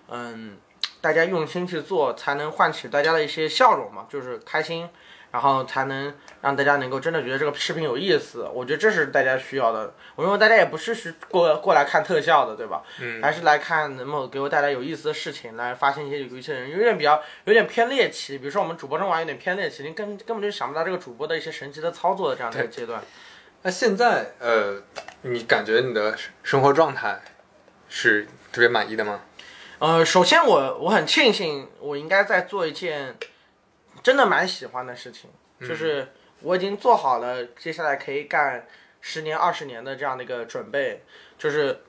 [0.08, 0.58] 嗯，
[1.02, 4.90] 大家用心去做，才能唤起大家的一些笑容嘛，就是开心。
[5.34, 9.92] 然后才能让大家能够真的觉得这个视频有意思，我觉得这是大家需要的。
[10.14, 12.84] 我认为大家也不是是过过来看特效的，对吧？
[13.02, 13.20] 嗯。
[13.20, 23.02] 还是来看能否给我带来有意思的事情，来发现一些有一些人有点比较有点偏猎奇，比如说我们主播这玩有点偏猎奇，你根根本就想不到这个主播的一些神奇的操作的这样的一个阶段。
[23.64, 24.84] 那现在呃，
[25.24, 27.20] 你感觉你的生活状态
[27.90, 29.22] 是特别满意的吗？
[29.80, 33.18] 呃，首先我我很庆幸我应该在做一件。
[34.04, 36.10] 真的蛮喜欢的事情，就是
[36.42, 38.68] 我已经做好了接下来可以干
[39.00, 41.02] 十年、二十年的这样的一个准备。
[41.38, 41.82] 就是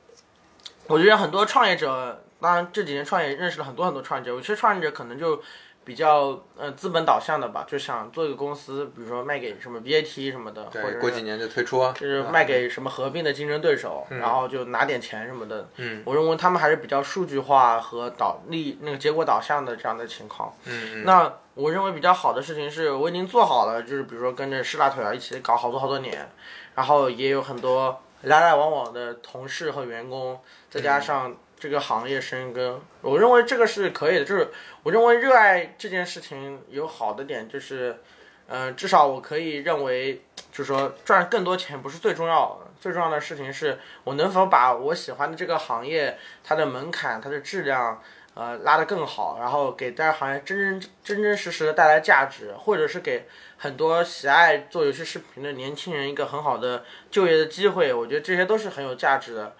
[0.86, 5.42] 我觉得很多创业者，当然这几年创业认识了很多很多创业者，有些创业者可能就
[5.84, 15.68] 比较呃资本导向的吧，就想做一个公司，比如说卖给什么 BAT 什么的，或者过几年就退出啊，就是卖给什么合并的竞争对手，然后就拿点钱什么的。
[15.76, 20.54] 嗯，我认为他们还是比较数据化和导利那个结果导向的这样的情况。
[20.64, 21.32] 嗯嗯，那。
[21.56, 26.28] 我认为比较好的事情是我已经做好了，就是比如说跟着师大腿啊一起搞好多好多年，
[26.74, 34.24] 然后也有很多来来往往的同事和员工，再加上这个行业深耕，我认为这个是可以的。
[34.24, 34.48] 就是
[34.84, 37.98] 我认为热爱这件事情有好的点，就是，
[38.46, 48.00] 嗯，至少我可以认为，就是说赚更多钱不是最重要的，最重要的事情是我能否把我喜欢的这个行业它的门槛、它的质量。
[48.36, 59.54] 呃，拉得更好，然后给大家行业真真真真实实的带来价值，或者是给很多喜爱做游戏视频的年轻人一个很好的就业的机会，我觉得这些都是很有价值的。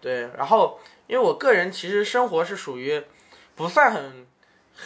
[0.00, 3.02] 对，然后因为我个人其实生活是属于
[3.56, 4.24] 不算很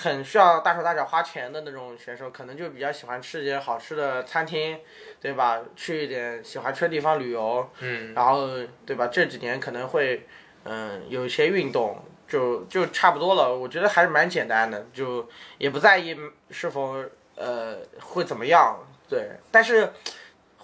[0.02, 4.78] 很需要大手大脚花钱的那种选手，可能就比较喜欢吃一些好吃的餐厅，
[5.20, 5.60] 对吧？
[5.76, 8.48] 去一点喜欢去的地方旅游，嗯，然后
[8.84, 9.06] 对吧？
[9.06, 10.26] 这几年可能会
[10.64, 12.04] 嗯有一些运动。
[12.26, 15.28] 就就差不多了，我觉得还是蛮简单的，就
[15.58, 16.16] 也不在意
[16.50, 17.04] 是否
[17.36, 18.78] 呃会怎么样，
[19.08, 19.32] 对。
[19.52, 19.92] 但是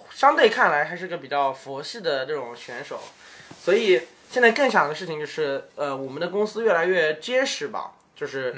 [0.09, 2.99] 相对看来还是个比较佛系的这种选手，
[3.57, 8.55] 所以现在更想的事情就是呃我们的公司越来越结实吧，就是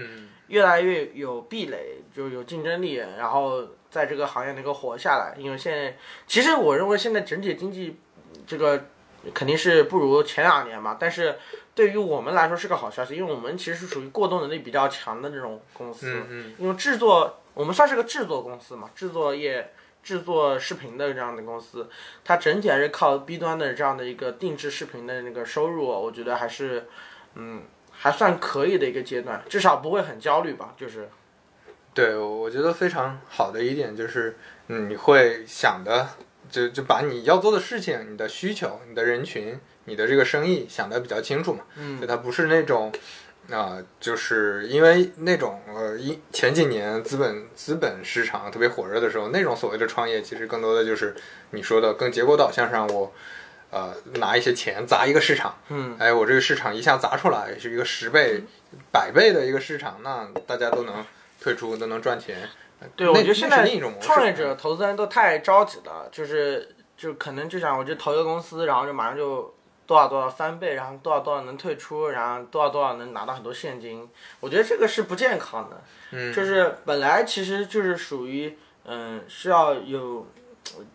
[0.47, 5.33] 越来越有壁垒，就有竞争力，然后在这个行业能够活下来。
[5.39, 5.97] 因为现在
[6.27, 7.97] 其实我认为现在整体经济
[8.45, 8.85] 这个
[9.33, 11.35] 肯定是不如前两年嘛，但是。
[11.75, 16.23] 对于我们来说是个好消息，因为我们其实是属于过动能力比较强的这种公司。
[16.59, 19.73] 因为制作，我们算是个制作公司嘛，制作业、
[20.03, 21.89] 制作视频的这样的公司，
[22.23, 26.85] 它整体还是靠 B 端的这样的一个定制视频的那个收入，我觉得还是，
[27.33, 27.63] 嗯，
[28.03, 31.07] 还算可以的一个阶段，至少不会很焦虑吧，就是。
[31.93, 34.35] 对，我觉得非常好的一点就是，
[34.67, 36.09] 嗯，你会想的，
[36.49, 39.57] 就就把你要做的事情、你的需求、你的人群。
[39.85, 41.63] 你的这个生意想得比较清楚嘛？
[41.77, 42.91] 嗯，就它不是那种，
[43.49, 51.15] 啊，就是因为那种呃，一前几年资本资本市场特别火热的时候，那种所谓的创业，其实更多的就是
[51.51, 53.13] 你说的更结果导向上，我
[53.73, 58.43] 呃拿一些钱砸一个市场，嗯，哎，我这个市场一下砸出来是一个十倍、
[58.91, 61.03] 百倍的一个市场，那大家都能
[61.41, 62.47] 退出，都能赚钱。
[62.95, 63.67] 对，我觉得现在
[63.99, 69.53] 创业者、投资人都太着急了，就是就可能就想我就投一个公司，然后就马上就。
[69.85, 74.09] 多少多少翻倍，然后多少多少能退出，然后多少多少能拿到很多现金，
[74.39, 75.81] 我觉得这个是不健康的。
[76.11, 80.25] 嗯，就是本来其实就是属于嗯是要有，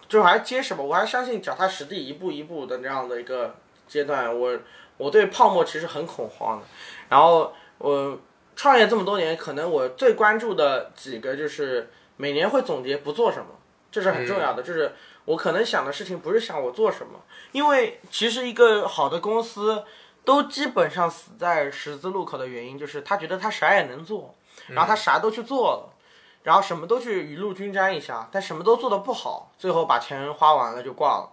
[0.09, 0.83] 就还结实吧。
[0.83, 3.55] 我还相信脚踏实地，一步一步的这样的一个
[3.87, 4.39] 阶段。
[4.39, 4.59] 我
[4.97, 6.65] 我对泡沫其实很恐慌的。
[7.09, 8.19] 然后我
[8.57, 13.47] 创业这么多年，可能我最关注的几个就是每年会总结不做什么，
[13.91, 14.63] 这是很重要的。
[14.63, 14.93] 就是
[15.25, 17.21] 我可能想的事情不是想我做什么。
[17.53, 19.85] 因为其实一个好的公司，
[20.25, 24.35] 都基本上死在十字路口的原因，就是他觉得他啥也能做，
[24.67, 25.95] 然后他啥都去做了，
[26.43, 31.31] 然后什么都去雨露均沾一下，但什么都做得不好，最后把钱花完了就挂了。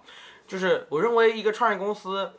[0.48, 2.34] 就是我认为一个创业公司，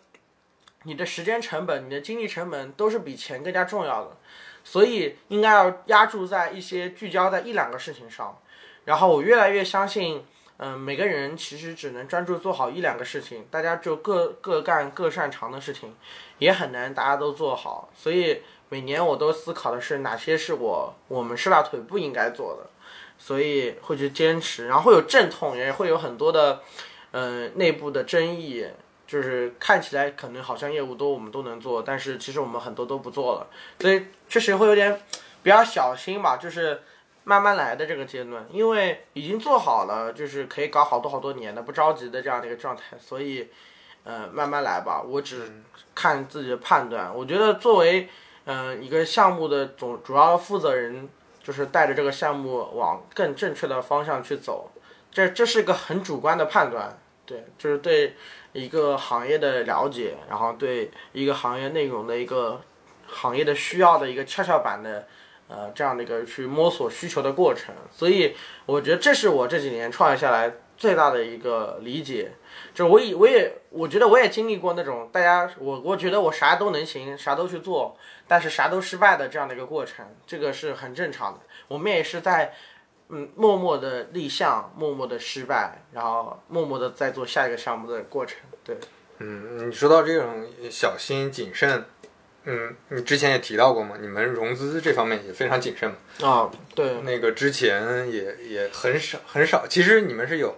[0.82, 4.16] 你的时间成本、你的精力成本都是比钱更加重要的，
[4.62, 8.38] 所以应该要压注在一些聚焦在一两个事情上。
[8.84, 10.24] 然后我越来越相信。
[10.58, 15.94] 嗯、每个人其实只能专注做好一两个事情，大家就各各干各擅长的事情，
[16.38, 17.90] 也很难大家都做好。
[17.94, 22.68] 所以每年我都思考的是哪些是我我们师大腿不应该做的，
[23.18, 26.62] 所以会去坚持，然后会有阵痛，也会有很多的
[27.12, 28.66] 呃内部的争议。
[29.06, 33.46] 就是看起来可能好像业务都我们都能做，但是其实我们很多都不做了，
[33.78, 35.00] 所以确实会有点
[35.44, 36.82] 比较小心吧，就是
[37.22, 43.48] 慢慢来的这个阶段，因为已经做好了，就是可以搞好多好多年的不着急的这样的一个状态，所以
[44.02, 45.62] 呃慢慢来吧，我只
[45.94, 47.14] 看自己的判断。
[47.14, 48.08] 我觉得作为
[48.46, 51.08] 嗯、一个项目的总主要负责人，
[51.42, 54.70] 就是带着这个项目往更正确的方向去走，
[55.10, 58.14] 这这是一个很主观的判断，对，就是对
[58.52, 62.60] 一个行业的了解，然后对一个行业内容的一个
[63.06, 65.06] 行业的需要的一个跷跷板的
[65.48, 72.32] 呃这样的一个去摸索需求的过程，所以我觉得这是我这几年创业下来最大的一个理解。
[72.72, 77.96] 就我也我也我觉得我也经历过那种大家我我觉得我啥都能行，啥都去做，
[78.28, 81.40] 但是啥都失败的这样的一个过程，这个是很正常的。
[81.68, 82.54] 我们也是在
[83.08, 88.38] 嗯默默的立项，默默的失败，然后默默的在做下一个项目的过程。
[88.64, 88.76] 对，
[89.18, 91.84] 嗯，你说到这种小心谨慎，
[92.44, 96.28] 嗯，你之前也提到过嘛，你们融资这方面也非常谨慎嘛。
[96.28, 100.56] 啊，对，那个之前也也很少很少，其实你们是有，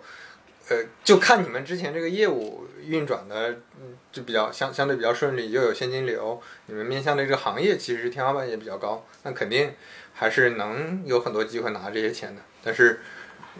[0.68, 9.72] 呃，就看你们之前这个业务运转的，嗯，就比较相相对比较顺利，又有现金流，你们面向的这个行业其实天花板也比较高，那肯定
[10.14, 12.42] 还是能有很多机会拿这些钱的。
[12.64, 13.00] 但是，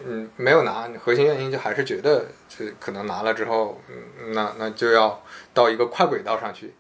[0.05, 5.23] 嗯，没有拿，核心原因就还是觉得，这可能拿了之后，嗯，那那就要
[5.55, 6.75] 到一个快轨道上去。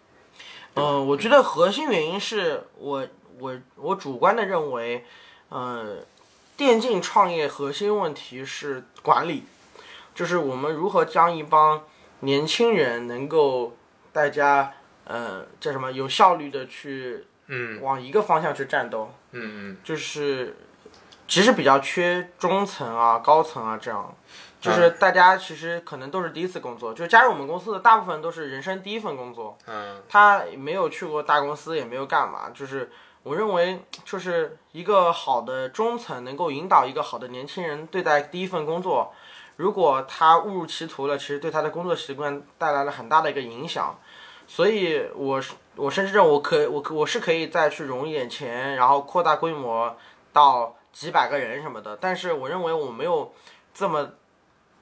[0.75, 3.07] 嗯，我觉得核心原因是我
[3.39, 5.05] 我我主观的认为，
[5.49, 5.97] 呃，
[6.57, 9.45] 电竞创业核心问题是管理，
[10.15, 11.85] 就是我们如何将一帮
[12.21, 13.77] 年轻人能够
[14.13, 14.73] 大家
[15.05, 17.81] 呃叫什么有效率的去嗯。
[17.83, 19.77] 往一个方向去战斗，嗯嗯。
[19.85, 20.57] 就是
[21.27, 24.15] 其实比较缺中层啊、高层啊这样。
[24.61, 30.03] 就是大家其实可能都是第一次工作，就是加入我们公司的大部分都是人生第一份工作，嗯。
[30.09, 32.91] 他没有去过大公司，也没有干嘛，就是
[33.23, 39.15] 我认为，就是一个好的中层能够引导一个好的年轻人对待第一份工作，
[39.59, 43.99] 如果他误入歧途了，其实对他的工作习惯带来了很大的一个影响。
[44.47, 49.95] 所以我是我甚至认为我可我可我是可以再去融一点钱，然后扩大规模
[50.33, 53.35] 到几百个人什么的，但是我认为我没有
[53.75, 54.13] 这么。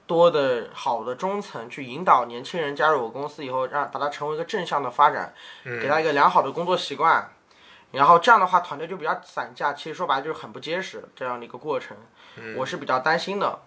[0.07, 5.33] 多的好的中层去引导年轻人加入我公司以后，让把它成为一个正向的发展，
[5.65, 7.29] 给他一个良好的工作习惯，
[7.91, 11.97] 然后这样的话团队就比较散架，其实说白了就是很不结实这样的一个过程，
[12.55, 13.59] 我是比较担心的，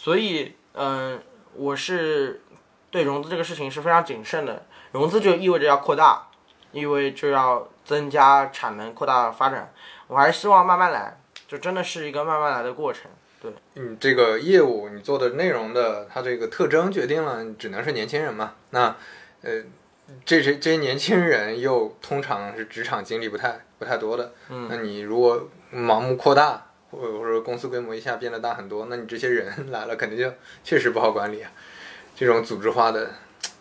[0.00, 1.20] 所以嗯、
[1.54, 2.40] 我是
[2.88, 6.28] 对融资这个事情是非常谨慎的，融资就意味着要扩大，
[6.70, 9.72] 意味就要增加产能、扩大发展，
[10.06, 13.10] 我还是希望慢慢来，就真的是一个慢慢来的过程。
[13.42, 18.54] 对你这个业务你做的内容的它这个特征决定了，你只能是年轻人嘛。
[18.70, 18.94] 那
[19.42, 19.64] 呃，
[20.24, 30.32] 这些这些年轻人又通常是职场经历不太不太多的，嗯那你如果盲目扩大，或者或者公司规模一下变得大很多， 那你这些人来了肯定就
[30.64, 31.50] 确实不好管理啊。
[32.16, 33.10] 这种组织化的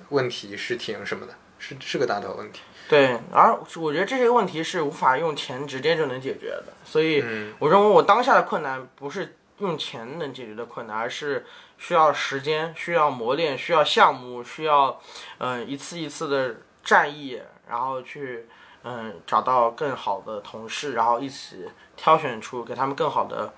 [0.09, 2.61] 问题是挺什么的，是是个大头问题。
[2.89, 11.45] 对，而我觉得这些问题是无法用钱直接就能解决的，所以嗯我认为我当下的困难不是用钱能解决的困难，而是
[11.77, 14.99] 需要时间、需要磨练、需要项目、需要
[15.39, 18.45] 嗯、呃一次一次的战役，然后去
[18.83, 23.53] 嗯、找到更好的同事，然后一起挑选出给他们更好的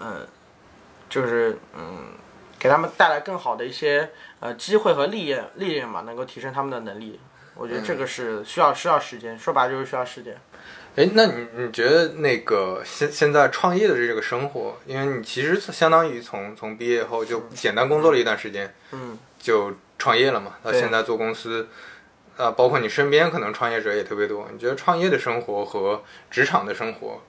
[0.00, 0.26] 嗯
[1.08, 2.12] 就是嗯
[2.58, 7.18] 给他们带来更好的一些呃机会和历练历练嘛，能够提升他们的能力。
[7.54, 10.38] 我觉得这个是需要需要时间，说白了就是需要时间。
[10.96, 21.68] 哎，那你你觉得那个现现在创业的这个生活，因为你其实相当于从从毕业后就简单工作了一段时间，嗯，就创业了嘛，到现在做公司，
[22.38, 24.48] 啊，包括你身边可能创业者也特别多。
[24.50, 27.20] 你觉得创业的生活和职场的生活，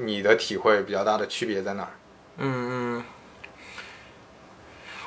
[0.00, 1.90] 你的体会比较大的区别在哪儿？
[2.38, 3.04] 嗯嗯，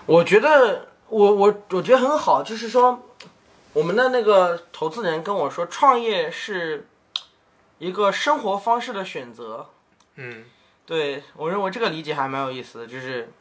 [0.05, 3.03] 我觉得我我我觉得很好，就是说
[3.73, 6.87] 我们的那个投资人跟我说，创业是
[7.79, 9.69] 一个生活方式的选择。
[10.15, 10.45] 嗯
[10.85, 13.31] 对我认为这个理解还蛮有意思的，就是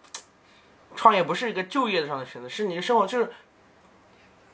[0.94, 3.31] 创业不是一个就业上的选择，是你的生活就是，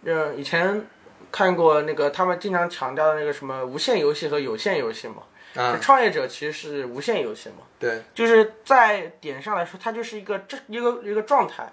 [0.04, 0.86] 呃，以前
[1.34, 5.24] 看过那个他们经常强调的那个什么无限游戏和有限游戏嘛，
[5.60, 11.72] 啊，创业者其实是无限游戏嘛，对，就是在点上来说，它就是一个这一个一个状态，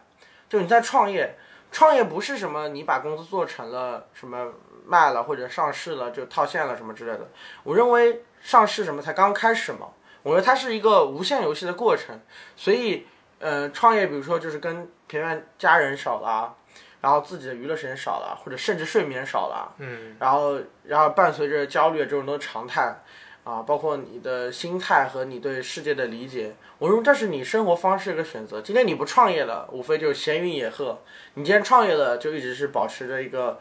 [0.50, 1.38] 就你在创业，
[1.72, 4.52] 创业不是什么你把公司做成了什么
[4.84, 7.30] 卖了或者上市了就套现了什么之类的，
[7.62, 9.90] 我认为上市什么才刚开始嘛，
[10.24, 12.20] 我觉得它是一个无限游戏的过程，
[12.56, 13.06] 所以
[13.38, 16.56] 呃，创业比如说就是跟陪伴家人少了。
[17.02, 23.04] 然后自己的娱乐时间少了，或者甚至睡眠少了，嗯，然后然后伴随着焦虑这种都是常态，
[23.44, 28.62] 啊，包括你的心态和你对世界的理解，我认为这是你生活方式一个选择。
[28.62, 31.00] 今天你不创业了，无非就是闲云野鹤；
[31.34, 33.60] 你今天创业了，就一直是保持着一个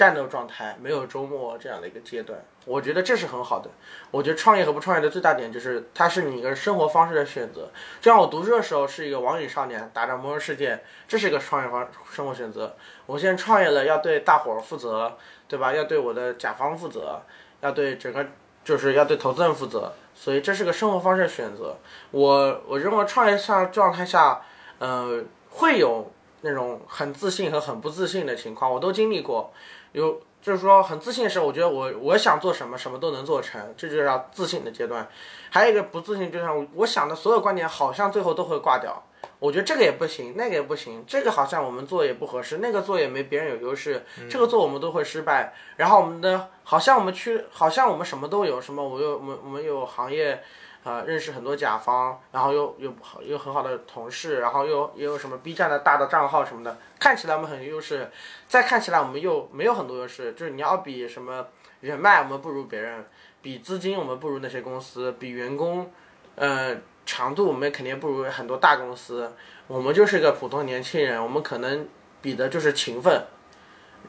[0.00, 2.42] 战斗状态，没有周末这样的一个阶段。
[2.64, 3.68] 我觉得这是很好的。
[4.10, 7.68] 我觉得创业和不创业的最大点就是，它是你一个生活方式的选择。
[8.00, 12.74] 就像我读书的时候是一个网瘾少年，打着魔兽世界，这是一个创业方生活选择。
[13.04, 15.74] 我现在创业了，要对大伙儿负责，对吧？
[15.74, 17.20] 要对我的甲方负责，
[17.60, 18.24] 要对整个
[18.64, 19.92] 就是要对投资人负责。
[20.14, 21.76] 所以这是个生活方式的选择。
[22.10, 24.40] 我我认为创业上状态下，
[24.78, 29.52] 呃，会有那种很自信和很不自信的情况，我都经历过。
[29.92, 30.20] 有。
[30.42, 35.06] 就是说很自信的时候，我觉得我我想做什么，什么都能做成，这就叫自信的阶段。
[35.50, 39.02] 还有一个不自信，就像我想的所有观点，好像最后都会挂掉。
[39.38, 45.52] 我觉得这个也不行，那个也不行，这个好像我们做也不合适，那个做也没别人有优势，这个做我们都会失败。
[45.76, 50.42] 然后我们的好像我们去，好像我们什么都有，什么我有我们我们有行业。
[50.82, 58.10] 呃，认识很多甲方，然后又又又很好的同事，然后又也有什么 B 站的大的账号什么的，看起来我们很优势，
[58.48, 61.46] 再看起来我们又没有很多优势，就是你要比什么
[61.80, 63.04] 人脉我们不如别人，
[63.42, 65.92] 比资金我们不如那些公司，比员工，
[66.36, 69.32] 呃，长度我们肯定不如很多大公司，
[69.66, 71.86] 我们就是个普通年轻人，我们可能
[72.22, 73.26] 比的就是勤奋，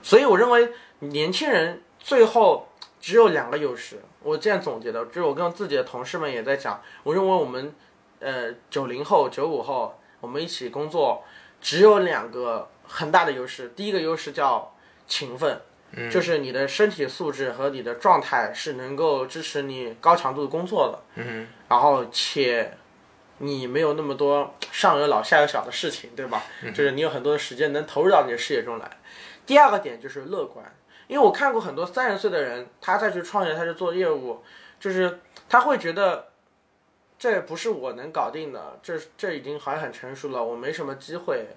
[0.01, 2.67] 所以我认为年轻人最后。
[3.03, 7.73] 只有两个优势，我这样总结的，就是我跟自己的同事们也在讲，我认为我们，
[8.19, 11.23] 呃，九零后、九五后，我们一起工作，
[11.59, 13.69] 只有两个很大的优势。
[13.75, 14.75] 第一个优势叫
[15.07, 15.59] 勤奋，
[16.11, 21.23] 就是你的身体素质和你的状态是能够支持你高强度的工作的。
[21.23, 22.77] 嗯，然后且
[23.39, 26.43] 你没有那么多上有老下有小的事情，对吧？
[26.75, 28.87] 就是你有很多的时间能投入到你的事业中来。
[29.47, 30.63] 第二个点就是乐观。
[31.11, 34.41] 因为我看过很多三十岁的人，他再去创业，他去做业务，
[34.79, 36.29] 就是他会觉得
[37.19, 41.47] 这不是我能搞定的，这这已经好像很成熟了，我没什么机会，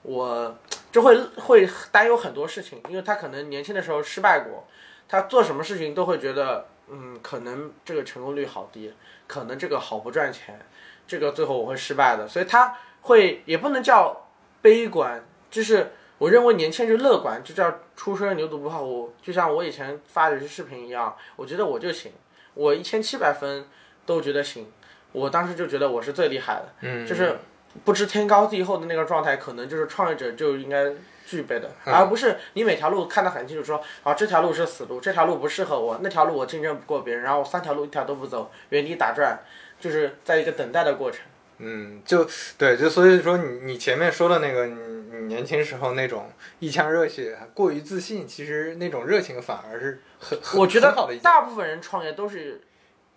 [0.00, 0.56] 我
[0.90, 4.66] 就会会担忧很多事情，因为他可能年轻的时候失败过，
[5.06, 8.94] 他做什么事情都会觉得，嗯，可能这个成功率好低，
[9.26, 10.58] 可能这个好不赚钱，
[11.06, 14.26] 这个最后我会失败的，所以他会也不能叫
[14.62, 15.92] 悲观，就是。
[16.22, 19.12] 我认为年轻人就乐观，就叫初生牛犊不怕虎。
[19.20, 22.12] 就像我以前发的些视频一样，我觉得我就行，
[22.54, 23.66] 我一千七百分
[24.06, 24.70] 都觉得行。
[25.10, 27.36] 我当时就觉得我是最厉害的，嗯，就是
[27.84, 30.92] 不知天高地厚的那个状态，可能就是创业者就应该
[31.26, 39.40] 具备的，而不是你每条路看得很清楚，说啊这条路是死路，这条路不适合我，那条路我竞争不过别人，然后我三条路一条都不走，原地打转，
[39.80, 41.22] 就是在一个等待的过程。
[41.58, 42.24] 嗯，就
[42.56, 45.01] 对，就所以说你你前面说的那个你。
[45.22, 51.16] 你年轻时候那种一腔热血，过于自信，其实那种热情反而是很我觉得好的。
[51.18, 52.60] 大部分人创业都是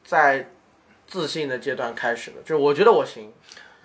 [0.04, 0.52] 在
[1.08, 3.34] 自信的阶段开始的，就是我觉得我行，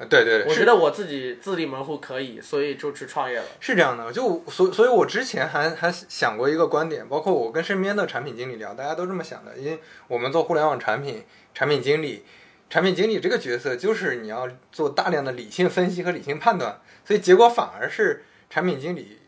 [0.08, 3.44] 对对，我觉得我自己自立门户可以，所以就去创业了。
[3.60, 12.24] 是这样的，就所所以，我之前还还想过一个观点，包括我跟身边的产品经理聊，大家都这么想的，因为我们做互联网产品，产品经理。
[12.70, 16.80] 产品经理这个角色就是你要做大量的理性分析和理性判断，
[17.10, 19.18] 所以结果反而是产品经理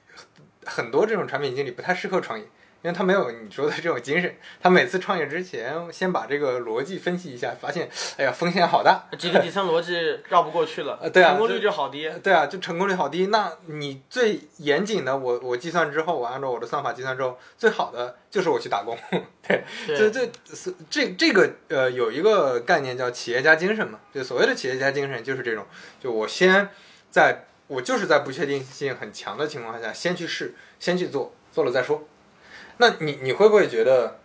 [0.64, 4.32] 很多这种产品经理不太适合创业，因为他没有你说的这种精神。
[4.60, 12.08] 他每次创业之前先把这个逻辑分析一下，发现哎呀风险好大，这个底层逻辑绕不过去了，对啊，成功率就好低。
[12.22, 13.26] 对啊，就成功率好低。
[13.26, 18.96] 那你最严谨的，我我计算之后，我按照我的算法计算之后，最好的就是我去打工。
[19.42, 20.20] 对，这这
[20.54, 25.66] 是这这个呃，有一个概念叫企业家精神嘛，就所谓的企业家精神就是这种，
[26.00, 26.68] 就我先
[27.10, 32.06] 在我就是在不确定性很强的情况下，先去试，先去做，做了再说。
[32.76, 34.18] 那你你会不会觉得，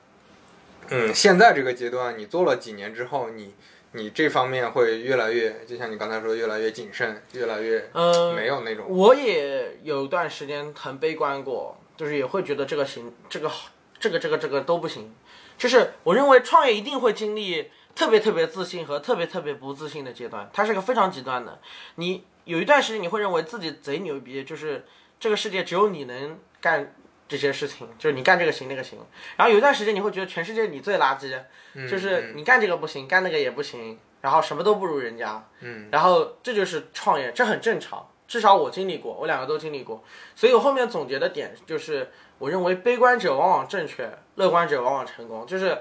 [0.89, 3.55] 嗯，现在这个阶段，你做了几年之后，你
[3.93, 8.85] 你这方面会越来越，就像你刚才说，越来越谨慎，越来越嗯，没有那种。
[8.89, 13.69] 我也有一段时间很悲观过，就是也会觉得这个行，这个好。
[13.99, 15.11] 这个这个这个都不行，
[15.57, 21.59] 就是我认为创业一定会经历特别特别自信和特别特别不自信的阶段，它是个非常极端的。
[21.95, 24.85] 你有一段时间你会认为自己贼牛逼，就是
[25.19, 26.95] 这个世界只有你能干
[27.27, 28.97] 这些事情，就是你干这个行那个行，
[29.35, 31.37] 然后有一段时间你会觉得全世界你最垃圾，
[31.73, 40.01] 嗯就是你干这个不行，干那个也不行，然后什么都不如人家，嗯，然后这就是创业，这很正常，至少我经历过，我两个都经历过，
[40.33, 45.77] 所以我后面总结的点就是，我认为悲观者往往正确，乐观者往往成功，就是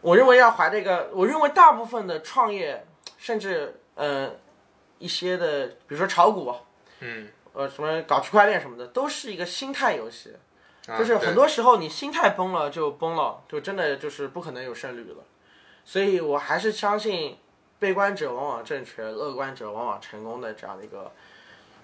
[0.00, 2.84] 我认为要怀着一个，我认为大部分的创业，
[3.16, 4.34] 甚至呃
[5.02, 6.54] 一些的，比如说炒股，
[7.00, 10.30] 嗯，呃什么搞区块链什么的，都是一个心态游戏。
[10.88, 15.24] 啊就是很多时候你心态崩了就崩了，就真的就是不可能有胜率了。
[15.84, 17.36] 所以我还是相信，
[17.78, 21.12] 悲观者往往正确，乐观者往往成功的这样的一个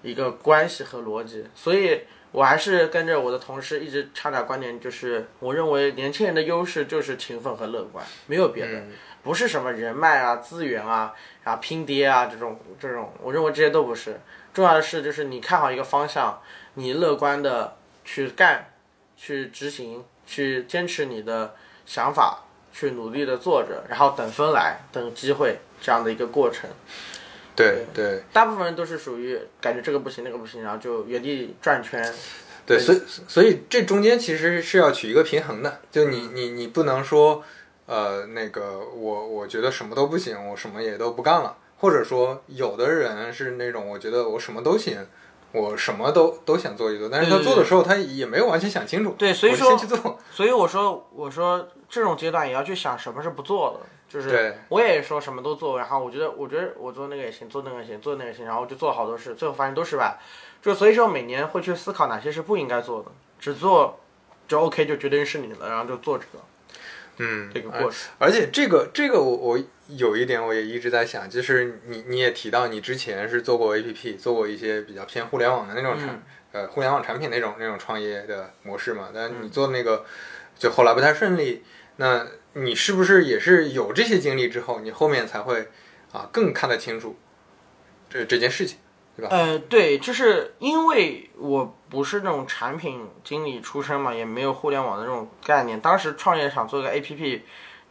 [0.02, 1.44] 一个关系和逻辑。
[1.54, 2.02] 所以
[2.32, 8.82] 我还是跟着我的同事一直倡导观点，就是我认为年轻人的优势就是勤奋和乐观，没有别的，
[9.28, 11.12] 不是什么人脉啊、资源啊、
[11.44, 14.18] 然后拼爹啊这种这种，我认为这些都不是。
[14.54, 16.40] 重要的是就是你看好一个方向，
[16.74, 17.76] 你乐观的
[18.06, 18.70] 去干。
[19.20, 21.52] 去执行，去坚持你的
[21.84, 26.70] 想法，去努力的做着，然后等风来，等机会这样的一个过程。
[27.56, 32.00] 对对大部分人都是属于感觉这个不行，那个不行，然后就原地转圈。
[32.64, 37.42] 对，所以所以这中间其实是要取一个平衡的，就你你你不能说，
[37.88, 45.04] 呃，那个我我觉得什么都不行，我什么也都不干了，或者说有的人是那种我觉得我什么都行。
[45.50, 49.14] 我什么都都想做一做，但是他做的时候，他也没有完全想清楚。
[49.16, 49.74] 对，所以说。
[50.30, 60.18] 所以我说，我说这种阶段也要去想什么是不做的，就是我也说什么都做，然后我觉得，我觉得我做那个也行，做那个也行，做那个也行，然后就做了好多事，最后发现都失败。
[60.60, 63.10] 就所以说每年会去思考哪些是不应该做的，
[63.40, 63.98] 只做
[64.46, 66.44] 就 OK，就决定是你的，然后就做这个
[67.18, 68.10] 嗯，这个过程。
[68.18, 69.58] 而且这个这个我我
[69.88, 80.04] 有一点我也一直在想，就是你你也提到你之前是做过 APP，做过一些比较偏互联网的那种产、呃互联网产品那种那种创业的模式嘛，但你做那个
[80.58, 81.62] 就后来不太顺利，
[81.96, 85.68] 那你是不是也是有这些经历之后，你后面才会
[86.12, 87.16] 啊更看得清楚
[88.08, 88.78] 这这件事情？
[89.28, 95.80] 呃，对，就是因为我不是那种产品经理出身嘛，也没有互联网的这种概念。
[95.80, 97.40] 当时创业想做个 APP，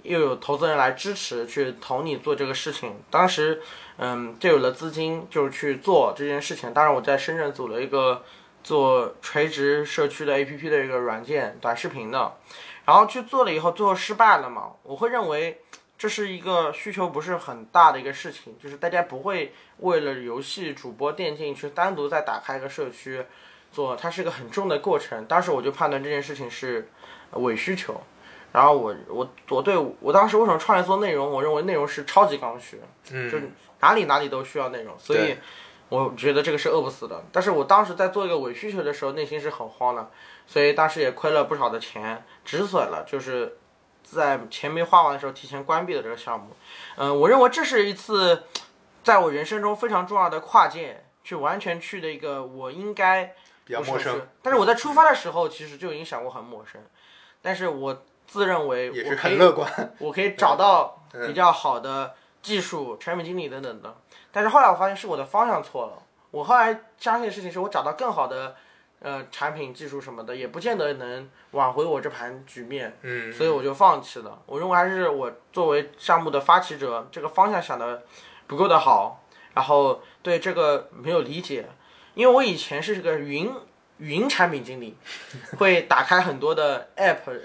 [0.03, 3.61] 又有投资人来支持去投你做这个事情，当时
[3.97, 6.73] 嗯就有了资金，就是去做这件事情。
[6.73, 8.23] 当然我在深圳组了一个
[8.63, 12.37] 做垂直社区的 APP 的一个软件，短视频的，
[12.85, 15.61] 然后去做了以后，最后失败了嘛，我会认为。
[15.97, 23.25] 这是一个需求不是很大的一个事情，就是大家不会为了游戏主播电竞去单独再打开一个社区
[23.71, 25.25] 做，它是一个很重的过程。
[25.25, 26.87] 当时我就判断这件事情是
[27.31, 27.99] 伪需求，
[28.51, 32.79] 然后我我我对我当时为什么创业做内容，我认为内容是超级刚需，
[33.09, 35.35] 嗯，就是哪里哪里都需要内容，所以
[35.89, 37.23] 我觉得这个是饿不死的。
[37.31, 40.11] 但是我当时在做一个伪需求的时候，内心是很慌的，
[40.45, 43.57] 所以当时也亏了不少的钱，止损了，就是。
[44.09, 46.55] 在钱没花完的时候，提前关闭了这个项目。
[46.95, 48.43] 嗯、我认为这是一次
[49.03, 53.35] 在我人生中非常重要的跨界，去完全去的一个我应该
[53.65, 56.81] 比较陌生，但是我在出发的时候，其实就已经想过很陌生。
[57.41, 59.93] 但是我自认为也是我很乐观。
[59.99, 63.95] 我可以找到 嗯比较好的技术、产品经理等等的。
[64.31, 66.03] 但是后来我发现是我的方向错了。
[66.31, 68.55] 我后来相信的事情是我找到更好的
[69.07, 72.97] 呃产品技术什么的，也不见得能挽回我这盘局面。
[73.03, 74.41] 嗯，所以我就放弃了。
[74.45, 78.03] 我认为还是我作为项目的发起者，这个方向想的
[78.47, 81.65] 不够的好，然后对这个没有理解。
[82.15, 83.49] 因为我以前是个云
[83.99, 84.97] 云产品经理，
[85.57, 87.39] 会打开很多的 app，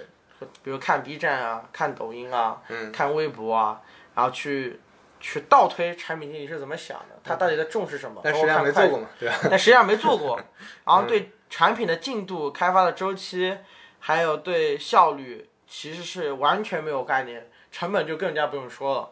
[0.65, 3.81] 比如看 B 站啊、看抖音啊、嗯看微博啊，
[4.15, 4.81] 然后去
[5.21, 8.21] 去倒推产品经理是怎么想的，他到底在重视什么。
[8.25, 9.37] 但实际上没做过嘛，对吧？
[9.51, 10.41] 但实际上没做过。
[10.85, 13.59] 然后对产品的进度、开发的周期，
[14.01, 19.11] 还有对效率，其实是完全没有概念，成本就更加不用说了。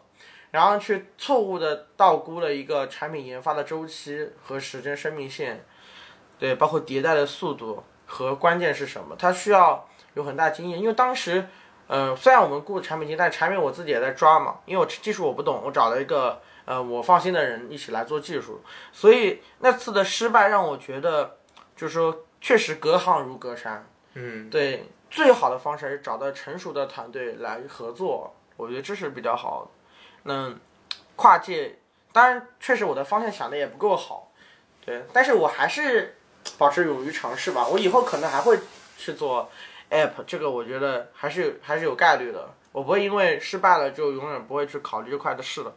[0.51, 5.63] 然后去错误的倒估了一个产品研发的周期和时间生命线，
[6.39, 10.81] 对，包括迭代的速度和关键是什么，它需要有很大经验。
[10.81, 11.47] 因为当时，
[11.89, 18.63] 呃，虽然我们雇产品经理，但产品我自己也在抓嘛，因为我技术我不懂，我找了一个呃我放心的人一起来做技术，
[18.93, 21.37] 所以那次的失败让我觉得，
[21.77, 23.87] 就是说确实隔行如隔山。
[24.15, 29.71] 嗯，对，最好的方式是找到成熟的团队来合作，我觉得这是比较好的。
[30.25, 30.55] 那
[31.17, 31.79] 跨界，
[32.13, 34.33] 当然确实我的方向想的也不够好，
[34.85, 36.17] 对，但是我还是
[36.59, 37.67] 保持勇于尝试吧。
[37.69, 38.59] 我以后可能还会
[38.97, 39.49] 去做
[39.91, 42.53] app，这个我觉得还是还是有概率的。
[42.73, 45.75] 我不会因为失败了就永远不会去考虑这块的事了。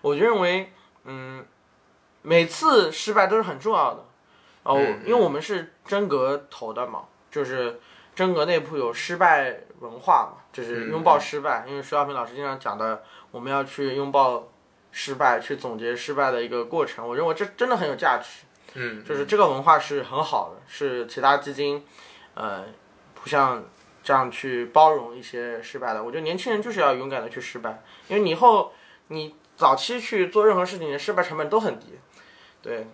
[0.00, 0.72] 我就认为，
[1.04, 1.44] 嗯，
[2.22, 4.04] 每次失败都是很重要的。
[4.66, 7.78] 哦，嗯因为我们是真格投的嘛，就是
[8.14, 11.64] 真格内部有失败文化嘛，就是拥抱失败。
[11.68, 14.48] 因为徐小平老师经常讲的，我们要去拥抱
[14.90, 17.06] 失败，去总结失败的一个过程。
[17.06, 18.44] 我认为这真的很有价值。
[18.74, 21.82] 嗯，就是这个文化是很好的，是其他基金，
[22.34, 22.64] 呃，
[23.14, 23.64] 不像
[24.02, 26.02] 这样去包容一些失败的。
[26.02, 28.72] 我觉得年轻人就是要勇敢的去失败，因为你以后
[29.08, 31.98] 你早期去做任何事情，你的失败成本都很低，
[32.60, 32.86] 对，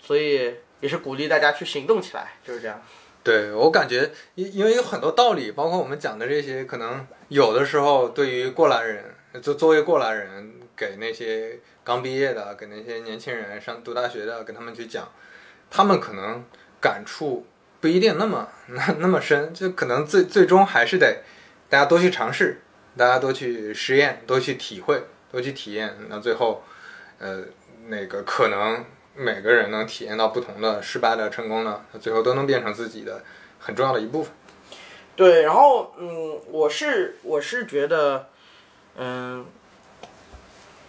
[0.00, 2.82] 所以也是鼓励大家去行动起来，就是这样。
[3.24, 15.08] 对我感觉，因因为有很多道理，包括我们讲的这些，可能有的时候对于过来人，就作为过来人，给那些刚毕业的，给那些年轻人上读大学的，跟他们去讲，
[15.70, 16.44] 他们可能
[16.80, 17.46] 感触
[17.80, 21.22] 不一定那么那那么深，就可能最最终还是得
[21.68, 22.60] 大家多去尝试，
[22.96, 26.64] 大家多去实验，多去体会，多去体验，那最后，
[27.20, 27.44] 呃，
[27.86, 28.84] 那个可能。
[29.14, 33.22] 每个人能体验到不同的失败的成功呢，最后都能变成自己的
[33.58, 34.32] 很重要的一部分。
[35.14, 38.28] 对，然后嗯，我是我是觉得，
[38.96, 39.46] 嗯，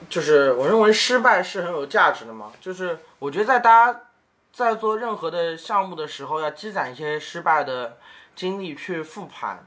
[0.10, 2.54] 就是我认为失败是很有价值的嘛。
[2.62, 4.02] 就是我觉得在大家
[4.54, 7.98] 在做任何的项目的时候，要积攒一些失败的
[8.36, 9.66] 经历去复盘。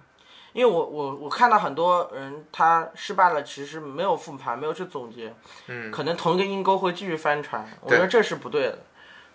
[0.57, 5.31] 因为我我我看到很多人他失败了，其实没有复盘，没有去总结，
[5.67, 8.79] 嗯，可能同一个阴沟会继续翻船，我觉得这是不对的，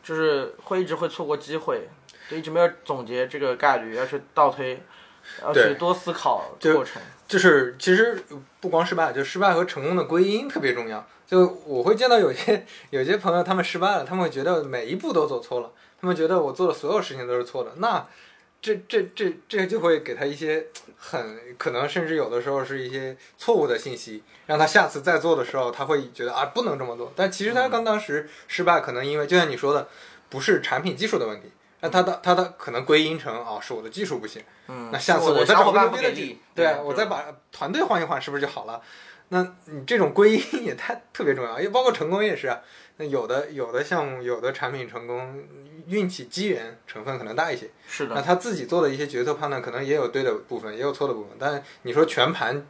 [0.02, 1.88] 就是会一直会错过机会，
[2.28, 4.82] 就一直没有总结这个概率，要去倒推，
[5.44, 7.00] 要去多思考过程。
[7.28, 8.20] 就是其实
[8.60, 11.06] 不光失败，就失败和成功的归因特别重要。
[11.28, 15.70] 就我会见到有些有些朋友他们失败了，他们会觉得每一步都走错了，
[16.02, 18.08] 他们觉得我做的所有事情都是错的，那。
[18.62, 27.12] 这这这这就会给他一些很可能，甚至有的时候是一些错误的信息，让他下次再做的时候，他会觉得啊不能这么做。
[27.16, 29.90] 但其实他刚当时失败，可能因为就像你说的，
[30.30, 34.44] 不是产品技术的问题，那他的他的可能归因成啊是我的技术不行。
[34.68, 38.80] 嗯，那下次我再找别的技，对我再把团队换一换，是不是就好了？
[39.30, 42.60] 那你这种归因也太特别重要，也包括成功也是啊。
[42.98, 45.44] 那有的有的项目有的产品成功。
[45.88, 48.14] 运气机缘成分可能大一些，是的。
[48.14, 51.32] 那他自己做的一些决策判断，可能也有对的部分，也有错的部分。
[51.40, 52.66] 但你说全盘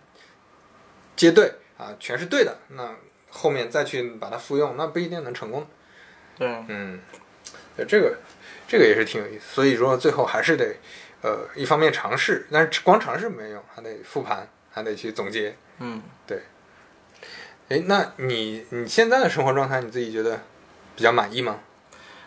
[1.16, 2.96] 皆对啊，全是对的，那
[3.30, 5.68] 后面再去把它复用，那不一定能成功。
[6.38, 7.02] 对，嗯，
[7.86, 8.18] 这个
[8.66, 9.44] 这个也是挺有意思。
[9.54, 10.78] 所以说最后还是得
[11.22, 15.54] 呃，一方面尝试，但是光尝试没用，还得复盘，还得去总结。
[15.80, 16.42] 嗯，对。
[17.72, 20.42] 哎，那你你现在的生活状态，你自己觉得
[20.94, 21.58] 比较满意吗？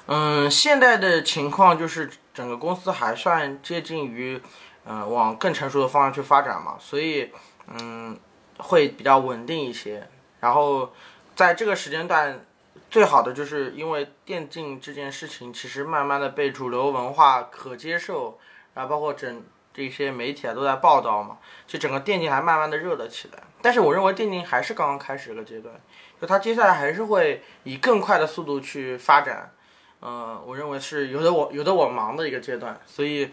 [0.06, 4.40] 嗯，现在的情况就是整个公司还算接近于，
[4.86, 7.30] 嗯，往更成熟的方向去发展嘛，所以，
[7.68, 8.18] 嗯，
[8.56, 10.08] 会比较稳定一些。
[10.40, 10.90] 然后，
[11.36, 12.42] 在这个时间段，
[12.90, 18.38] 最好的就是因为电竞这件事情其实慢慢的被主流文化可接受，
[18.72, 19.42] 然后包括整
[19.74, 23.42] 这些媒体啊都在报道嘛，就整个电竞还慢慢的热了起来。
[23.60, 25.74] 但是我认为电竞还是刚刚开始这个阶段，
[26.20, 29.52] 就它接下来还是会以更快的速度去发展。
[30.00, 33.32] 嗯，我认为是有的我有的我忙的一个阶段，所以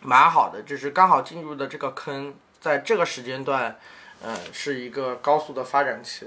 [0.00, 3.78] 蛮好的，就是刚好进入的这个坑，在这个时间段，
[4.22, 6.26] 呃，是一个高速的发展期。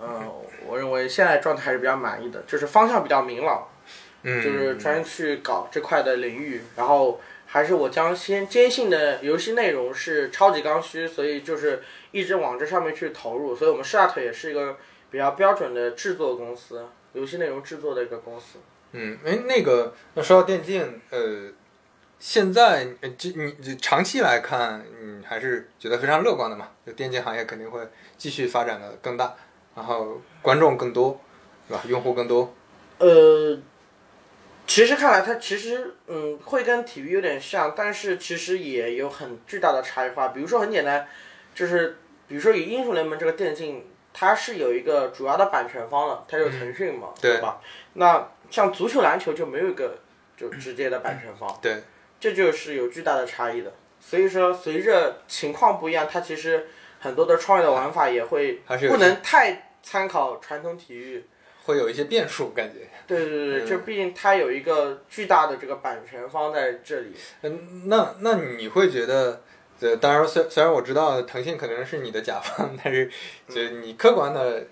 [0.00, 0.32] 嗯，
[0.64, 3.66] 我认为现在状态还是比较满意的，就是方向比较明朗，
[4.22, 7.20] 嗯，就是专去搞这块的领域，然后
[7.52, 11.82] 还是我将先坚信的游戏内容是超级刚需，所以就是
[12.12, 14.76] 一直往这上面去投入，所以我们 Shut 也是一个
[15.10, 18.60] 比较标准的制作公司，游戏内容制作的一个公司。
[18.92, 21.50] 嗯，哎，那个，那说到电竞，呃，
[22.20, 22.86] 现在，
[23.18, 26.68] 这你长期来看，你还是觉得非常乐观的嘛？
[26.86, 27.80] 就电竞行业肯定会
[28.16, 29.34] 继续发展的更大，
[29.74, 31.20] 然后观众更多，
[31.66, 31.82] 是吧？
[31.88, 32.54] 用户更多。
[32.98, 33.58] 呃，
[34.70, 40.28] 其实看来它其实，嗯，会跟体育有点像，但是其实也有很巨大的差异化。
[40.28, 41.08] 比如说很简单，
[41.52, 41.98] 就是
[42.28, 47.60] 比如说以英雄联盟这个电竞，它是有一个主要的版权方的，它就是腾讯嘛，对吧？
[47.94, 49.98] 那像足球、篮球就没有一个
[50.36, 51.82] 就直接的版权方，对，
[52.20, 53.72] 这就是有巨大的差异的。
[53.98, 56.68] 所以说，随着情况不一样，它其实
[57.00, 61.26] 很多的创业的玩法也会不能太参考传统体育，
[61.64, 62.88] 会有一些变数，感觉。
[63.18, 67.12] 对对对，就毕竟它有一个巨大的这个版权方在这里。
[67.42, 69.42] 嗯，那那你会觉得，
[69.80, 73.10] 呃，当然，虽虽然我知道腾讯可能是你的甲方，但是
[73.48, 74.64] 就你客观的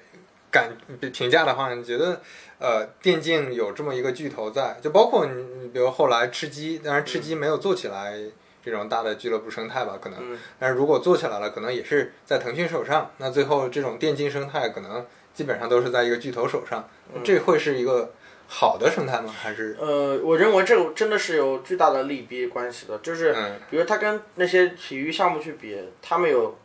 [0.51, 0.76] 感
[1.12, 2.20] 评价的话，你觉得？
[2.61, 8.18] 呃，电竞有这么一个巨头在，就包括你，你比如后来吃鸡，当然吃鸡没有做起来
[8.64, 13.12] 这种大的俱乐部生态吧，可能，但是如果做起来了，可能也是在腾讯手上。
[13.18, 16.89] 那最后这种电竞生态可能基本上都是在一个巨头手上，
[17.22, 18.12] 这会是一个
[18.51, 19.30] 好的生态吗？
[19.30, 19.76] 还是？
[19.78, 23.61] 呃，我认为这个真的是有巨大的利弊关系的，就是嗯。
[23.70, 26.57] 比如它跟那些体育项目去比，他们有，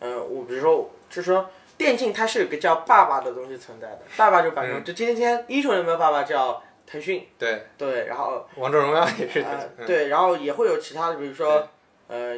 [0.00, 7.62] 呃，我比如说就是说电竞它是有个叫爸爸的东西存在的，爸爸就反正，就今天英雄联盟爸爸叫腾讯，对。
[7.78, 9.40] 对，然后王者荣耀也是。
[9.40, 9.86] 呃嗯。
[9.86, 11.66] 对，然后也会有其他的，比如说
[12.08, 12.36] 呃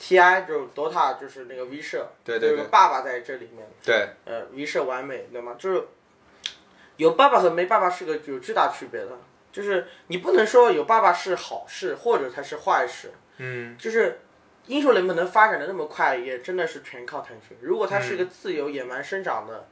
[0.00, 2.50] TI 就是 DOTA 就是那个 V 社，对对对。
[2.50, 5.56] 就有个爸爸在这里面，对，呃，V 社完美，对吗？
[5.58, 5.82] 就是
[6.96, 9.10] 有爸爸和没爸爸是个有巨大区别的，
[9.50, 14.20] 就是你不能说有爸爸是好事或者它是坏事，嗯就是
[14.66, 17.56] 英雄联盟能发展的那么快，也真的是全靠腾讯。
[17.60, 19.68] 如果它是一个自由野蛮生长的，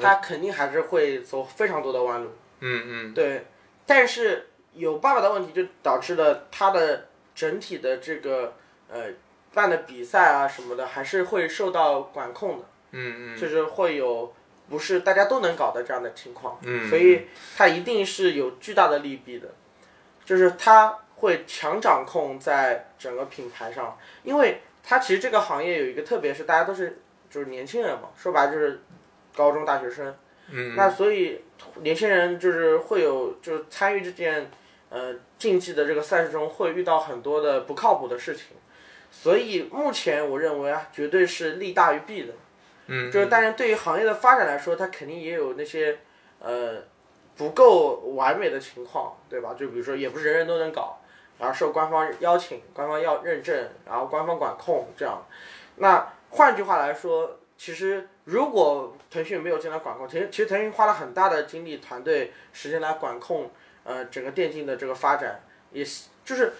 [0.00, 2.30] 它肯定还是会走非常多的弯路。
[2.60, 3.46] 嗯嗯对，
[3.86, 8.54] 但是有爸爸的问题，就导致了它的整体的这个
[8.88, 9.06] 呃
[9.52, 12.64] 办的比赛啊什么的，还是会受到管控的。
[12.96, 14.32] 嗯嗯就是会有
[14.68, 16.88] 不是大家都能搞的这样的情况，嗯。
[16.88, 19.48] 所以它一定是有巨大的利弊的，
[20.24, 26.98] 就是它会强掌控在整个品牌上，因为它其实这个行业有一个特别是大家都是
[27.30, 28.80] 就是年轻人嘛，说白就是
[29.36, 30.14] 高中大学生，
[30.50, 30.74] 嗯。
[30.74, 31.42] 那所以
[31.82, 34.50] 年轻人就是会有就是参与这件
[34.88, 38.56] 呃竞技的这个赛事中会遇到很多的不靠谱的事情，
[39.10, 42.32] 所以目前我认为啊，绝对是利大于弊的。
[42.86, 45.98] 嗯，就是当然对于行业的发展来说，它肯定也有那些
[46.40, 46.82] 呃
[47.36, 49.54] 不够完美的情况，对吧？
[49.58, 50.98] 就比如说也不是人人都能搞，
[51.38, 55.24] 然后受官方邀请、官方要认证，然后官方管控这样。
[55.76, 63.50] 那换句话来说，其实如果腾讯没有进来管控，其实其实腾讯花了很大的精力、团队时间来管控
[63.84, 65.40] 呃整个电竞的这个发展，
[65.72, 66.52] 也是就是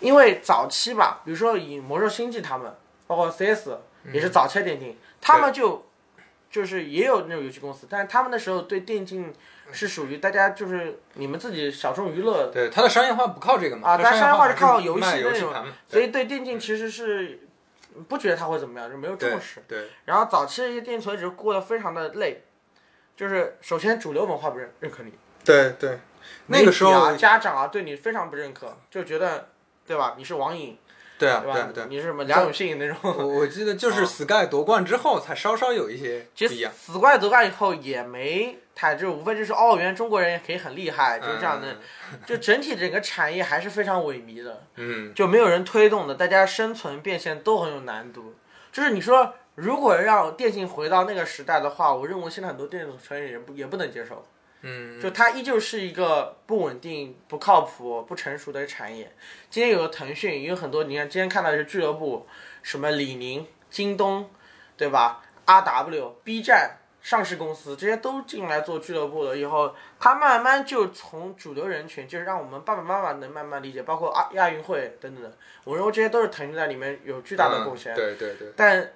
[0.00, 2.72] 因为早期吧，比如说以魔兽星际他们，
[3.06, 3.70] 包括 CS
[4.12, 5.86] 也是早期的电竞，他们就
[6.50, 9.34] 就是也有那种游戏公司，但是他们那时候对电竞
[9.70, 15.52] 是属于大家就是你们自己小众娱乐，对它的商业化不靠这个嘛，啊它但商业化是是靠游戏那种
[15.86, 17.46] 所以对电竞其实是
[18.08, 19.62] 不觉得他会怎么样，就没有重视。
[19.68, 22.44] 对然后早期的一些电竞从业者过得非常的累，
[23.16, 25.12] 就是首先主流文化不认认可你，
[25.44, 25.98] 对对，
[26.46, 29.48] 那个时候啊家长啊对你非常不认可，就觉得
[29.86, 30.14] 对吧？
[30.16, 30.78] 你是网瘾
[31.18, 32.96] 对啊对啊对啊，你是什么梁永信那种。
[33.02, 41.76] 我我记得就是 Sky 夺冠之后才稍稍有一些不其实一样，死怪夺冠以后也没太，就无非就是哦，原来中国人也可以很厉害，就是这样的。
[42.24, 48.34] 就整体整个产业还是非常萎靡的， 嗯就没有人推动的，大家生存变现都很有难度。
[48.70, 54.24] 就是你说，如果让电竞回到那个时代的话，我认为现在很多电竞从业人也不也不能接受。
[54.62, 59.12] 嗯就它依旧是一个不稳定、不靠谱、不成熟的产业。
[59.50, 62.26] 今天有个腾讯，也有很多，你看今天看到的是俱乐部，
[62.62, 64.28] 什么李宁、京东，
[64.76, 75.32] 对吧？RW、B 站上市公司这些都进来做俱乐部了以后，它慢慢就从主流人群，就是让我们爸爸妈妈能慢慢理解，包括亚亚运会等等的，
[75.64, 77.94] 我认为这些都是腾讯在里面有巨大的贡献。
[77.94, 78.92] 嗯对对对，但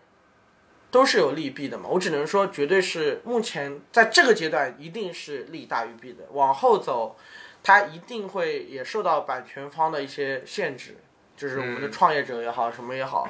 [0.92, 1.88] 都是有利弊的嘛。
[1.88, 6.22] 我只能说，绝对是目前在这个阶段一定是利大于弊的。
[6.30, 7.16] 往后走，
[7.64, 10.96] 它一定会也受到版权方的一些限制，
[11.36, 13.28] 就是我们的创业者也好，什么也好，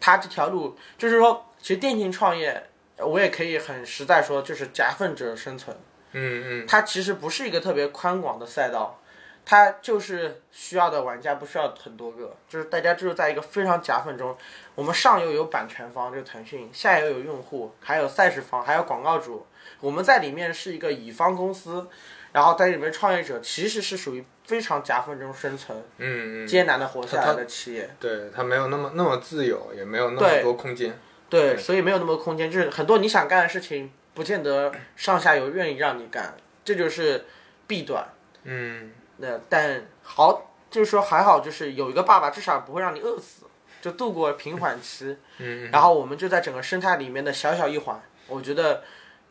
[0.00, 5.76] 它这条路就是说，其实电竞创业，我也可以很实在说，就是夹缝者生存。
[6.12, 9.00] 嗯嗯它其实不是一个特别宽广的赛道，
[9.44, 14.36] 它就是需要的玩家不需要很多个，就是大家就是在一个非常夹缝中，
[14.74, 19.46] 我们上游有版权方，就是腾讯，下游有用户，还有赛事方，还有广告主，
[19.80, 21.86] 我们在里面是一个乙方公司，
[22.32, 27.90] 然后在里面创业者其实是属于非常夹缝中生存、嗯嗯，艰难的活下它来的企业。
[28.00, 30.98] 对它没有那么那么自由，也没有那么多空间，
[31.28, 37.26] 对，所以没有那么多空间，就是很多你想干的事情，不见得上下游愿意让你干，这就是
[37.66, 38.06] 弊端。
[38.44, 43.41] 嗯那但好，就是说还好，就是有一个爸爸，至少不会让你饿死，
[43.82, 45.14] 就度过平缓期。
[45.36, 48.82] 嗯然后我们就在整个生态里面的小小一环，我觉得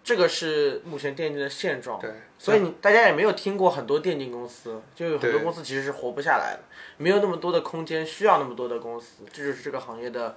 [0.04, 2.00] 这个是目前电竞的现状。
[2.00, 6.60] 对，所以你大家也没有听过很多电竞公司，就有很多公司其实是活不下来的，
[6.98, 10.36] 没有那么多的空间，需要那么多的公司，这就是这个行业的，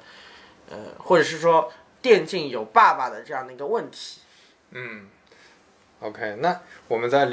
[0.71, 4.21] 呃，或者是说电竞有爸爸的这样的一个问题。
[4.71, 5.09] 嗯
[6.01, 7.29] ，OK，那我们在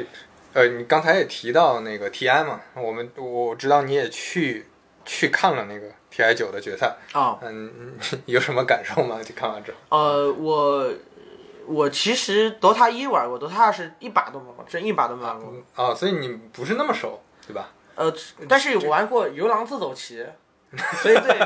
[0.54, 4.68] 呃，你刚才也提到那个 TI 嘛，我们我知道你也去
[5.06, 9.20] 去看了那个 TI 九的决赛，啊、嗯，有什么感受吗？
[9.24, 9.98] 就看完之后？
[9.98, 10.92] 呃，我
[11.68, 15.54] 我其实 DOTA 一玩过，DOTA 二是一把都没玩过，真一把都没玩过。
[15.76, 17.70] 哦，所以你不是那么熟，对吧？
[17.96, 18.14] 呃，
[18.50, 20.24] 但是我玩过《游狼自走棋》，
[21.02, 21.38] 所以对，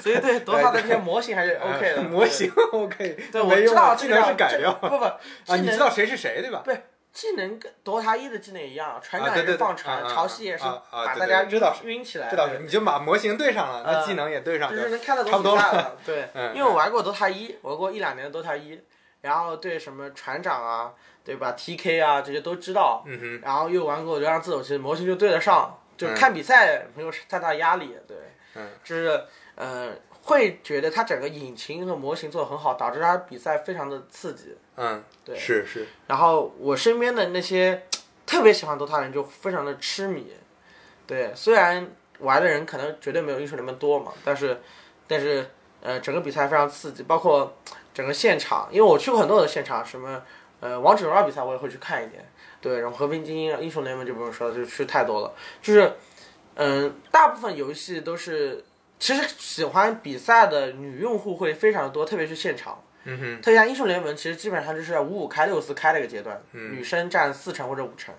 [0.00, 2.02] 所以对 DOTA 的这些模型还是 OK 的。
[2.08, 6.62] 模型 OK，对，我知道这个是改掉这不不，啊，你知道谁是谁对吧？
[6.64, 6.82] 对
[7.14, 11.44] 技能跟 DOTA 一的技能一样，船长也是放船，潮汐也是把大家
[11.84, 15.56] 晕起来，这倒是，你就把模型对上了，那呃技能也对上，就是能看得懂。
[16.04, 18.80] 对，嗯因为我玩过 DOTA 一，玩过一两年的 DOTA 一，
[19.20, 20.92] 然后对什么船长啊，
[21.24, 23.04] 对吧？TK 啊这些都知道，
[23.42, 27.96] 然后又玩过流浪自走棋，模型就对得上，就嗯看比赛没有太大压力。
[28.08, 28.16] 对，
[28.56, 29.92] 嗯，就是呃
[30.26, 34.56] 会觉得它整个引擎和模型做的很好，导致它比赛非常的刺激。
[34.76, 37.86] 嗯，对是是，然后我身边的那些
[38.24, 40.32] 特别喜欢 DOTA 的人就非常的痴迷，
[41.06, 41.86] 对，虽然
[42.20, 44.60] 玩的人可能绝对没有英雄联盟多嘛，但是
[45.06, 45.46] 但是
[45.82, 47.54] 呃整个比赛非常刺激，包括
[47.92, 50.22] 整个现场，因为我去过很多的现场，什么
[50.60, 52.26] 呃王者荣耀比赛我也会去看一点，
[52.62, 55.92] 对，然后和平精英、英雄联盟就不用说了，就去太多了，就是
[56.54, 58.64] 嗯、大部分游戏都是。
[59.04, 62.82] 其实喜欢比赛的女用户会非常多，特别是现场。
[63.02, 68.14] 嗯哼，特别像英雄联盟，其实基本上就是五五开、六四开的一个阶段，嗯女生占四成或者五成。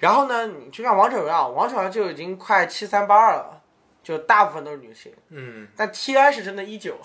[0.00, 3.62] 然后呢，你去看王者荣耀，王者荣耀就已经快七三八二了，
[4.02, 5.14] 就大部分都是女性。
[5.28, 6.98] 嗯， 但 TI 是真的一九，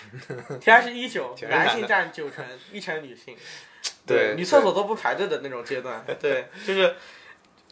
[0.58, 2.42] TI 是一九，男性占九成，
[2.72, 3.36] 一成女性。
[4.06, 6.94] 对女厕所都不排队的那种阶段， 对，就是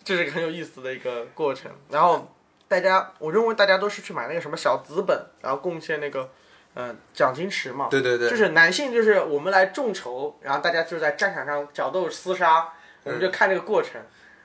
[0.04, 1.72] 这是个很有意思的一个过程。
[1.88, 2.30] 然后
[2.72, 6.30] 大家，我认为大家都是去买那个什么小资本，然后贡献那个
[6.72, 7.88] 嗯、呃奖金池嘛。
[7.90, 12.72] 对对对，就是男性，就是我们来众筹，然后大家就在战场上角斗厮杀，
[13.04, 14.00] 我们就看这个过程。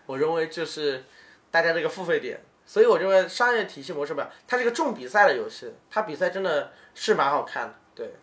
[0.06, 1.06] 我认为就是
[1.50, 8.14] 大家这个付费点，所以我认为商业体系模式吧，它是个重比赛的游戏，它比赛真的是蛮好看的，对，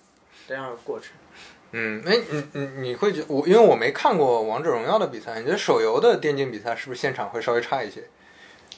[0.46, 1.12] 这样的过程。
[1.72, 8.04] 嗯，哎，你你你会觉我，因为我没看过王者荣耀的比赛，你觉得手游的电竞比赛是不是现场会稍微差一些？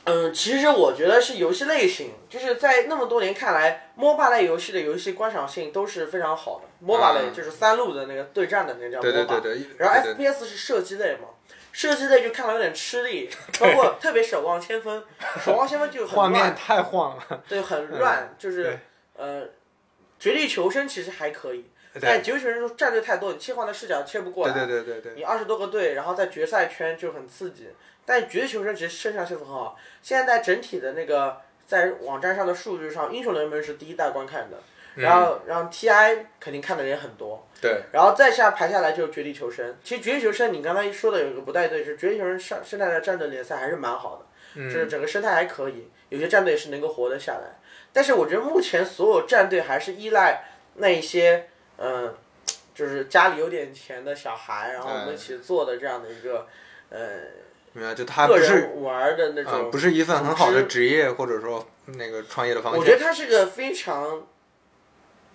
[0.06, 6.86] 嗯，其实我觉得是游戏类型，就是在那么多年看来，MOBA 类游戏的游戏观赏性都是非常好的。
[6.86, 11.28] MOBA 类就是三路的那个对战的那个叫 MOBA，对对对对，然后对对 FPS 是射击类嘛，
[11.72, 13.28] 射击类就看了有点吃力，
[13.58, 15.02] 包括特别守望先锋，
[15.44, 18.78] 守望先锋就很画面，太晃了，对，很乱，就是对
[19.16, 19.48] 呃，
[20.20, 27.70] 绝地求生其实还可以，对但绝地求生战队太多，你切换的视角切不过对来，对对对对，你二十多个队，然后在决赛圈就很刺激。
[28.06, 34.56] 但绝地求生其实生下系统很好，现在在整体的那个在网站上的数据上，英雄联盟是第一大观看的，
[34.94, 39.76] 然后然后 TI 肯定看的人也很多，对，然后再下排下来就是绝地求生。
[39.82, 47.58] 其实绝地求生你刚才说的有一个不太对，是绝地求生上现在的战队联赛还是蛮好的，就是整个生态还可以，有些战队是能够活得下来。
[47.92, 50.44] 但是我觉得目前所有战队还是依赖
[50.74, 51.48] 那一些
[51.78, 52.14] 嗯、
[52.74, 56.46] 就是家里有点钱的小孩，然后我们一起做的这样的一个
[56.88, 56.98] 呃
[57.76, 59.70] 明白，就他个不是人玩的那啊、种。
[59.70, 62.80] 不是一份很好的职业或者说那个创业的方向。
[62.80, 64.26] 我觉得它是个非常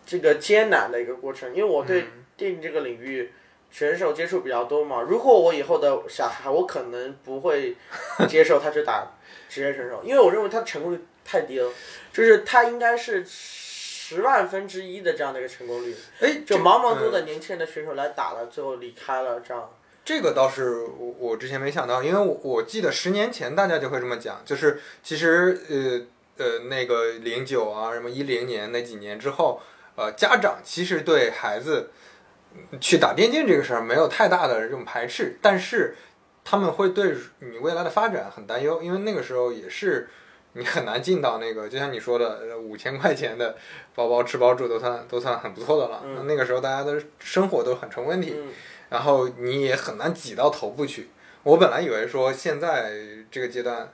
[0.08, 3.32] 这个艰难的一个过程，因为我对电竞这个领域
[3.70, 5.04] 选手接触比较多嘛。
[5.08, 7.76] 如果我以后的小孩，我可能不会
[8.28, 9.08] 接受他去打
[9.48, 11.72] 职业选手，因为我认为他的成功率太低了，
[12.12, 15.96] 就是他应该是十万分之一的这样的一个成功率。
[16.20, 19.70] 哎，就茫茫多嗯的年轻人的选手来打了，最后离开了，这样。
[20.04, 26.06] 这个倒是我我之前没想到，因为我我记得十年前大家就会这么讲，就是其实
[26.38, 29.62] 呃呃那个零九啊什么一零年那几年之后，
[29.95, 31.91] 呃家长其实对孩子
[32.54, 35.95] 嗯去打电竞这个事儿没有太大的这种排斥，但是
[36.43, 40.10] 他们会对你未来的发展很担忧，因为那个时候也是
[40.54, 43.56] 你很难进到那个，就像你说的呃五千块钱的
[43.93, 48.34] 包包吃包住都算都算很不错的了，嗯那那个时候大家的生活都很成问题。
[48.36, 48.49] 嗯，
[48.92, 51.10] 然后你也很难挤到头部去。
[51.44, 52.92] 我本来以为说现在
[53.32, 53.89] 这个阶段，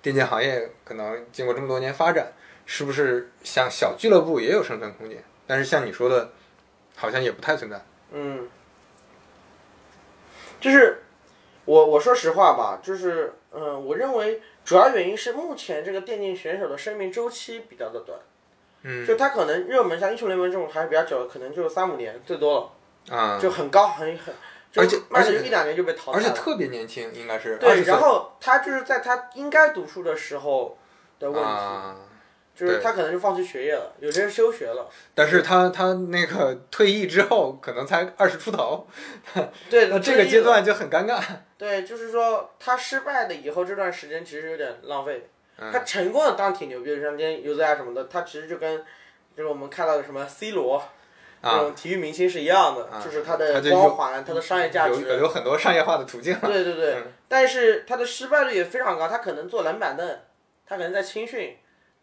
[0.00, 2.32] 电竞行业可能经过这么多年发展，
[2.64, 5.22] 是不是像小俱乐部也有生存空间？
[5.46, 6.32] 但是像你说的，
[6.96, 7.84] 好像也不太存在。
[8.10, 8.48] 嗯，
[10.58, 11.02] 就是
[11.66, 18.18] 我我说实话吧，就是嗯，我认为主要原因是目前这个电竞选手的生命周期比较的短，
[18.82, 22.72] 嗯就他可能热门像英雄联盟这种还是比较久的，可能就三五年最多了，
[23.10, 24.34] 啊、就很高很很，
[24.76, 26.24] 而且而且就一两年就被淘汰了。
[26.24, 30.76] 而且特别年轻，应该是对，然后他就是在他应该读书的时候
[31.18, 31.96] 的问题，啊。
[32.54, 34.90] 就是他可能就放弃学业了，有些人休学了。
[35.14, 38.84] 但是他他那个退役之后，可能才二十出头，
[39.70, 41.22] 对，那这个阶段就很尴尬。
[41.56, 45.30] 对，就是说他失败了以后这段时间其实有点浪费。
[45.60, 48.78] 嗯他成功的当然挺牛逼的，像今天尤泽亚什么的，他其实就跟
[49.36, 50.82] 就是我们看到的什么 C 罗
[51.42, 55.02] 这啊，种体育明星是一样的，啊就是他的光环、他的商业价值。
[55.18, 56.36] 有很多商业化的途径。
[56.42, 60.18] 对对对，嗯但是他的失败率也非常高，他可能坐冷板凳，
[60.66, 61.56] 他可能在青训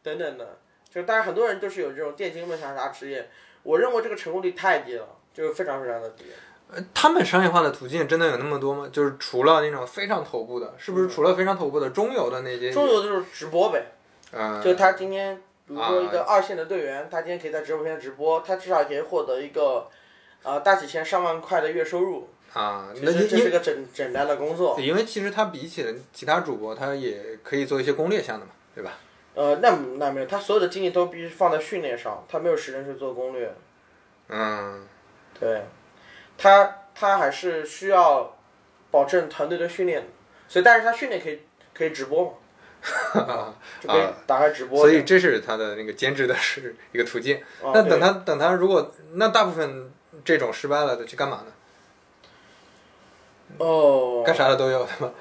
[0.03, 0.59] 等等的，
[0.89, 3.27] 就是当然很多人都是有这种电竞梦想啥职业，
[3.63, 6.25] 我认为这个成功率太低了，就是非常非常的低。
[6.71, 8.89] 呃，他们商业化的途径真的有那么多吗？
[8.91, 12.71] 就是除了那种非常头部的，是不是除了非常头部的中游的那些？
[12.71, 13.85] 中游就是直播呗，
[14.31, 19.87] 嗯，就他今天，比如说一啊个二线的队员，他今天可以在直播间直播，他至少可以获得一个，
[20.43, 22.29] 呃，大几千上万块的月收入。
[22.53, 24.79] 啊，其那实这是个简简单的工作。
[24.79, 28.93] 因为其实他比起其他主播，他也可以做一些攻略项的嘛，对吧？
[29.33, 33.53] 呃，那那没有，他所有的精力都必须放在训练上，他没有时间去做攻略。
[34.29, 34.87] 嗯，
[35.37, 35.63] 对，
[36.37, 38.37] 他他还是需要
[38.89, 40.07] 保证团队的训练，
[40.47, 41.41] 所以但是他训练可以
[41.73, 42.31] 可以直播嘛，
[43.81, 44.79] 就可以打开直播。
[44.79, 47.37] 啊所以这是他的那个兼职的是一个途径。
[47.63, 49.91] 啊那等他等他如果那大部分
[50.23, 51.51] 这种失败了的去干嘛呢？
[53.57, 55.13] 哦，干啥的都有，对吧？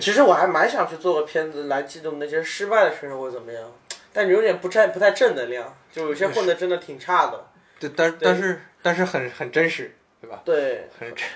[0.00, 3.70] 其实我还蛮想去做个片子来记录那些失败的选手会怎么样，
[4.12, 7.46] 但有点不太不太正能量，就有些混的真的挺差的。
[7.78, 10.40] 对，但但是但是很很真实，对吧？
[10.44, 11.28] 对很真。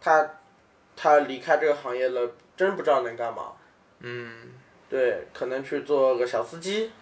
[0.00, 0.30] 他，
[0.96, 3.52] 他离开这个行业了，真不知道能干嘛。
[4.00, 4.54] 嗯
[4.94, 6.92] 对，可能去做个小司机，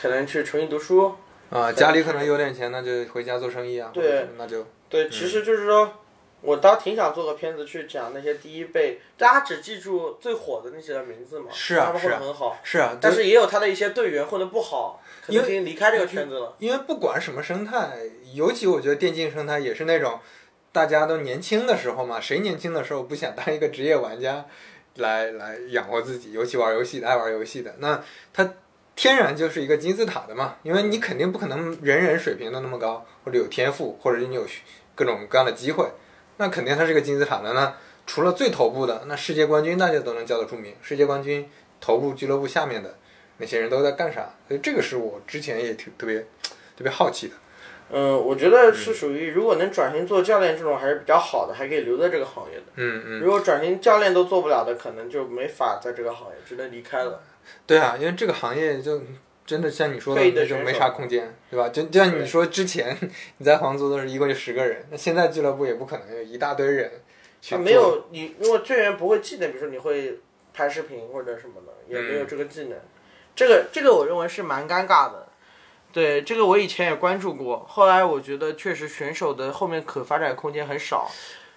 [0.00, 1.14] 可能去重新读书。
[1.50, 3.90] 啊，家里可能有点钱，那就回家做生意啊。
[3.92, 5.92] 对那就对，其实就是说，
[6.40, 16.56] 我倒挺想做个片子去讲那些第一辈，大家只记住最火的那些人名字嘛，是啊他们混是很好，是啊，但是也有他的一些队员混得不好，可能已经离开这个圈子了。
[16.60, 17.98] 因为不管什么生态，
[18.32, 20.18] 尤其我觉得电竞生态也是那种
[20.72, 24.46] 大家都年轻的时候嘛，谁年轻的时候不想当一个职业玩家
[24.98, 26.32] 来来养活自己？
[26.32, 28.54] 尤其玩游戏的，爱玩游戏的，那他
[28.94, 34.46] 天然就是一个金字塔的嘛，因为你肯定不可能人人水平都那么高，或者有天赋，或者你有
[34.94, 35.88] 各种各样的机会，
[36.36, 37.52] 那肯定它是个金字塔的。
[37.52, 37.74] 那
[38.06, 41.48] 除了最头部的，那世界冠军大家都能叫得出名，世界冠军
[41.80, 42.96] 头部俱乐部下面的
[43.36, 44.34] 那些人都在干啥？
[44.48, 46.18] 所以这个是我之前也挺特别
[46.76, 47.34] 特别好奇的。
[47.90, 52.64] 嗯，我觉得是属于如果能转型做教练这种还是比较好的，还可以留在这个行业的。
[52.76, 57.22] 嗯嗯，如果转型教练都做不了的，可能就没法在这个行业，只能离开了。
[57.66, 59.00] 对啊，因为这个行业就
[59.46, 61.70] 真的像你说的，就没啥空间，对吧？
[61.70, 62.94] 就就像你说之前
[63.38, 66.90] 你在皇族的时候，一共就十个人，那现在俱乐部也不可能有一大堆人。
[67.48, 70.18] 他没有你，如果队员不会技能，比如说你会
[70.52, 72.76] 拍视频或者什么的，也没有这个技能，
[73.34, 75.27] 这个这个我认为是蛮尴尬的。
[75.98, 81.10] 对，这个我以前也关注过，后来我觉得确实选手的后面可发展空间很少，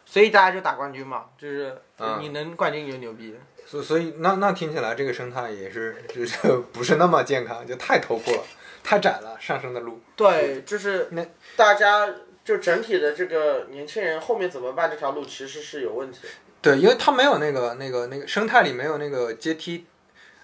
[0.03, 3.35] 所以大家就打冠军嘛，就是嗯你能冠军你就牛逼。
[3.67, 6.35] 所所以那那听起来这个生态也是就是
[6.73, 8.43] 不是那么健康，就太头部了，
[8.83, 10.01] 太窄了，上升的路。
[10.15, 11.23] 对，就是那
[11.55, 12.11] 大家
[12.43, 16.29] 就整体的这个年轻人后面怎么办这条路其实是有问题的。
[16.63, 19.85] 对，因为他没有那个那个那个生态里没有那个阶梯。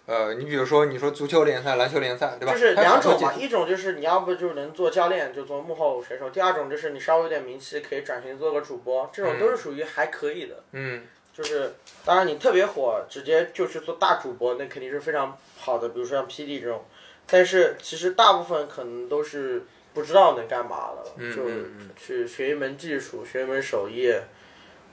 [0.08, 2.54] 呃，你比如说，你说足球联赛、篮球联赛，对吧？
[2.54, 10.64] 就是两种嘛，一种就是你要不就能做教练，就做幕后选手；第二种就是你稍微有点名气，可以转型做个主播，这种都是属于还可以的。
[10.72, 11.74] 嗯，就是
[12.06, 16.86] 当然你特别火，直接就去做大主播，那肯定是非常好的，比如说像 PD 这种。
[17.30, 24.14] 但是其实大部分可能都是不知道能干嘛了，嗯就嗯去学一门技术，学一门手艺，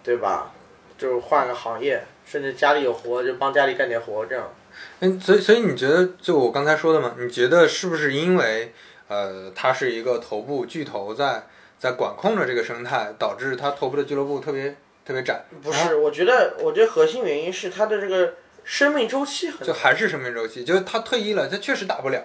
[0.03, 0.53] 对吧？
[0.99, 4.53] 就换个行业，甚至家里有活就帮家里干点活，这样。
[5.01, 8.73] 嗯，所以所以你觉得，就我刚才说的嘛，你觉得是不是因为
[9.09, 11.47] 呃，它是一个头部巨头在
[11.79, 15.45] 在管控着这个生态，导致它头部的俱乐部特别特别窄？
[15.63, 22.25] 不是，我觉得，我觉得核心原因是它的这个生命周期很就还是生命周期，就是他退役了，他确实打不了。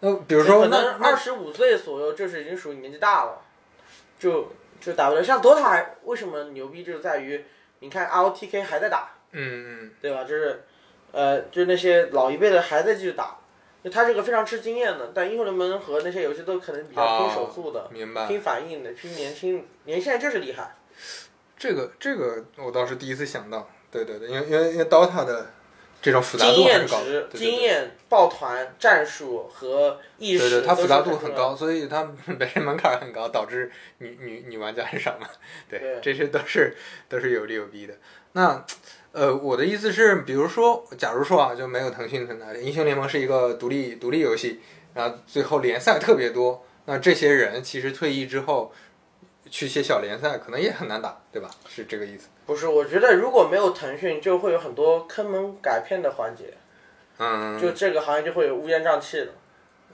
[0.00, 3.38] 那比如说，可那二十五岁左右，就是已经属于年纪大了，
[4.18, 5.22] 就就打不了。
[5.22, 7.44] 像 DOTA 还为什么牛逼，就是在于
[7.78, 10.24] 你看 ROTK 还在打，嗯嗯对吧？
[10.24, 10.64] 就是
[11.16, 13.38] 呃，就是那些老一辈的还在继续打，
[13.82, 15.12] 就他这个非常吃经验的。
[15.14, 18.26] 但英雄联盟和那些游戏都可能比较拼手速的、嗯，明白。
[18.26, 20.76] 拼反应的、拼年轻年轻人就是厉害。
[21.56, 25.46] 这个这个我倒是第一次想到，对对对，因为因为因为 DOTA 的
[26.02, 27.38] 这种复杂经验度还是高的，值。
[27.38, 31.16] 经验、抱团、战术和意识，对对，它复杂度。
[31.16, 35.26] 很高，所以它本身门槛很高，导致女女女玩家很少嘛。
[35.66, 36.76] 对，对这些都是
[37.08, 37.94] 都是有利有弊的。
[38.32, 38.62] 那
[39.16, 44.60] 呃，我的意思是，比如说，假如说啊，就没有腾讯存在，英雄联盟是一个独立独立游戏，
[44.92, 48.70] 然后最后联赛特别多，那这些人其实退役之后
[49.48, 51.48] 去一些小联赛，可能也很难打，对吧？
[51.66, 52.28] 是这个意思。
[52.44, 56.52] 不是，我觉得如果没有腾讯，就会有很多坑蒙拐骗的环节，
[57.16, 59.28] 嗯，就这个行业就会有乌烟瘴气的。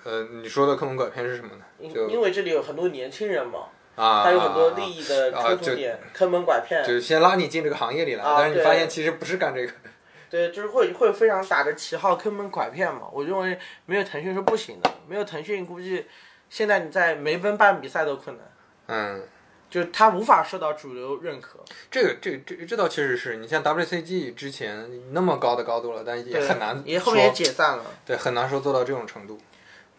[0.02, 1.88] 呃，你说的坑蒙拐骗是什么呢？
[1.94, 6.82] 就因因为这里有很多年轻人嘛，啊，他有很多啊利益的冲突点，坑蒙拐骗。
[6.84, 9.72] 就是先拉你进这个行业里来，啊但是你发现其实不是干这个。
[10.30, 13.02] 对，就是会会非常打着旗号坑蒙拐骗嘛。
[13.12, 16.06] 我认为没有腾讯是不行的，没有腾讯估计
[16.48, 18.46] 现在你在梅奔办比赛都困难。
[18.86, 19.22] 嗯，
[19.68, 21.58] 就是它无法受到主流认可。
[21.90, 27.84] 这个这个这这倒确实是你像 WCG 之前那么高的高度了，但也很难也后面也解散了。
[28.06, 29.38] 对很难说做到这种程度。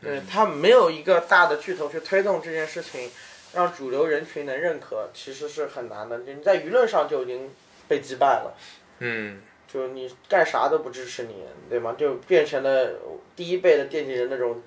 [0.02, 3.10] 对，它没有一个大的巨头去推动这件事情，
[3.54, 6.18] 让主流人群能认可，其实是很难的。
[6.20, 7.50] 你在舆论上就已经
[7.88, 8.54] 被击败了。
[9.00, 11.96] 嗯，就你干啥都不支持你，对吗？
[11.98, 12.92] 就变成了
[13.36, 14.62] 第一辈的电竞人那种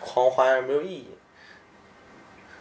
[0.00, 1.08] 狂欢，没有意义。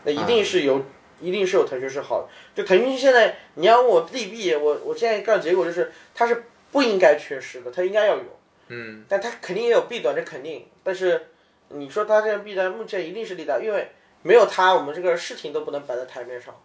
[0.03, 0.83] 那一定是有，
[1.19, 2.29] 一定是有腾讯是好的。
[2.53, 8.39] 就腾讯现在，你要问我利弊，我我现在看结果就是，它是不应该缺失的，它应该要有。
[8.67, 10.67] 嗯，但它肯定也有弊端，这肯定。
[10.83, 11.27] 但是
[11.69, 13.89] 你说它这个弊端，目前一定是利大，因为
[14.25, 16.59] 没有他，我们这个事情都不能摆在台面上。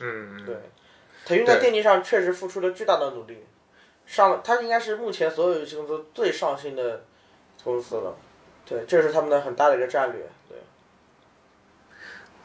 [0.00, 0.56] 嗯，对，
[1.26, 3.44] 腾讯在电竞上确实付出了巨大的努力，
[4.06, 7.04] 上了，它应该是目前所有游戏公司最上心的
[7.62, 8.16] 公司了。
[8.64, 10.22] 对，这是他们的很大的一个战略。
[10.48, 10.56] 对，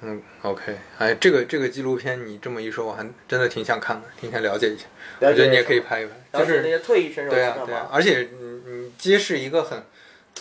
[0.02, 4.86] 嗯，OK，哎，这个这个纪录片你这么一说，我还真的挺想看的，挺想了解一下。
[5.22, 7.42] 我了解觉得你也可以拍一拍，就是那就是些退役选手对？
[7.46, 9.82] 啊对啊而且你你揭示一个很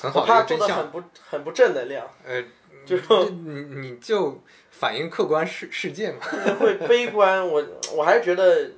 [0.01, 2.43] 很我好的怕做的一个真相，很不很不正能量，呃，
[2.87, 2.97] 就
[3.31, 6.19] 你你就反映客观世世界嘛。
[6.23, 7.47] 就 是会悲观。
[7.47, 7.63] 我
[7.95, 8.71] 我还是觉得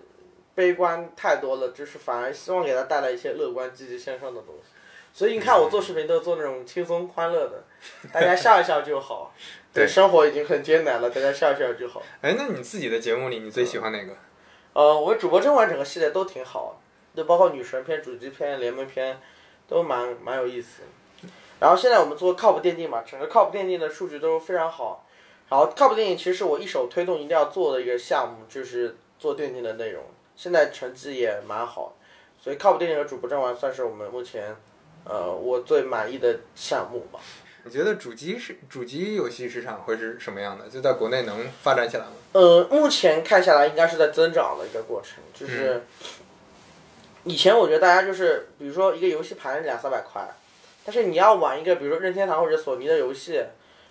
[0.55, 4.71] 悲观太多了，就是反而希望给他带来一些乐观、积极向上的东西。
[5.13, 7.65] 所以你看，我做视频都做那种轻松欢乐的，
[8.13, 9.35] 大家笑一笑就好。
[9.75, 12.03] 对生活已经很艰难了，大家笑一笑就好。
[12.23, 14.17] 哎，那你自己的节目里，你最喜欢哪个？
[14.73, 16.81] 呃，我主播甄嬛整个系列都挺好，
[17.15, 19.19] 就包括女神篇、主机篇、联盟篇，
[19.67, 20.83] 都蛮蛮有意思。
[21.61, 25.05] 然后现在我们做靠谱电竞嘛，整个靠谱电竞的数据都非常好。
[25.51, 30.03] 然后靠谱电竞其实是我一手推动一定要做的一个项目，就是做电竞的内容，
[30.37, 31.95] 现在成绩也蛮好，
[32.43, 34.55] 所以靠谱电竞和主播战玩算是我们目前，
[35.05, 37.19] 呃，我最满意的项目吧。
[37.65, 40.69] 你觉得主机是主机游戏市场会是什么样的？
[40.69, 42.13] 就在国内能发展起来吗？
[42.33, 45.83] 呃，目前看下来应该是在增长的一个过程，就是
[47.25, 50.27] 以前我觉得大家就是，比如说一个游戏盘两三百块，
[50.89, 53.45] 但是你要玩一个比如说任天堂或者索尼的游戏，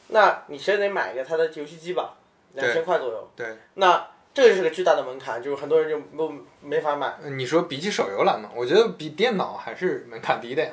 [0.07, 2.15] 那你先得买一个它的游戏机吧，
[2.53, 3.29] 两千块左右。
[3.35, 10.71] 对，那这个就是个巨大的门槛，就是很多人就没没法买，呃你说比起手游来嘛，我觉得比电脑还是门槛低的呀。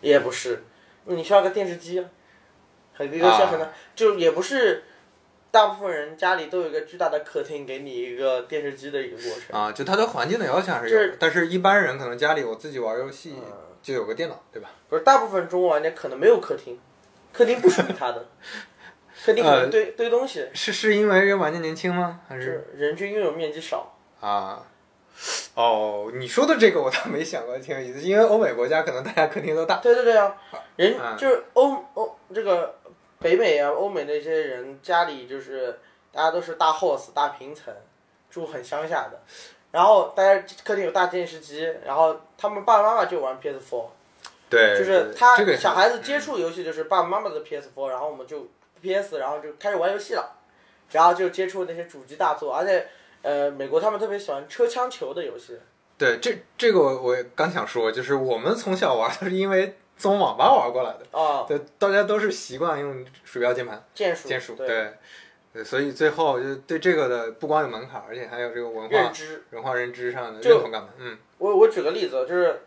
[0.00, 0.62] 也不是，
[1.06, 2.06] 你需要个电视机啊，
[2.94, 4.84] 很一个现在很难，就也不是。
[5.52, 9.60] 大部分人家里都有一个巨大的客厅，给你一个电视机的一个过程。
[9.60, 13.34] 啊，就它对环境的要求还是有的，但是一般人可能家里我自己玩游戏
[13.82, 14.70] 就有个电脑，对吧？
[14.88, 16.78] 不是，大部分中国玩家可能没有客厅，
[17.32, 18.26] 客厅不属于他的，
[19.24, 22.20] 客厅可能堆、堆东西，是是因为玩家年轻吗？
[22.28, 23.94] 还是是人均拥有面积少。
[24.20, 24.66] 啊？
[25.54, 28.00] 哦，你说的这个我倒没想过，挺有意思。
[28.00, 30.34] 因为欧美国家可能大家客厅都大，对对对啊，
[30.76, 32.78] 人嗯就是欧欧这个
[33.18, 35.78] 北美啊，欧美那些人家里就是
[36.12, 37.74] 大家都是大 house 大平层，
[38.30, 39.20] 住很乡下的，
[39.72, 43.84] 然后大家客厅有大电视机，然后他们爸爸妈妈就玩 PS4，
[44.48, 48.48] 对，就是他这个小孩子接触游戏就是爸爸妈妈的 PS4，然后我们就
[48.82, 50.36] PS，然后就开始玩游戏了，
[50.90, 52.88] 然后就接触那些主机大作，而且
[53.22, 55.58] 呃，美国他们特别喜欢车枪球的游戏，
[55.98, 63.84] 对这这个我我刚想说，就是我们从小玩都 是因为从网吧玩过来的，啊，对，大家都是习惯用鼠标键盘。
[63.94, 64.94] 键鼠，键鼠，对，对，
[65.52, 69.42] 对，所以最后就对这个的不光有门槛，而且还有这个文化、认知。
[69.50, 70.88] 文化认知上的认同感。
[70.98, 72.60] 嗯，我我举个例子，就是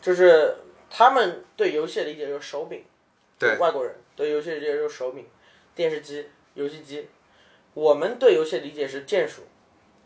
[0.00, 0.54] 就是
[0.88, 2.84] 他们对游戏的理解就是手柄，
[3.38, 5.26] 对，外国人对游戏的理解就是手柄、
[5.74, 7.08] 电视机、游戏机。
[7.74, 9.42] 我们对游戏的理解是剑术，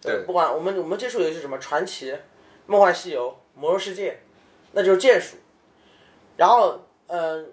[0.01, 2.17] 对不管我们我们接触游戏什么传奇、
[2.67, 4.21] 梦幻西游、魔兽世界，
[4.73, 5.37] 那就是剑术。
[6.37, 7.53] 然后，嗯、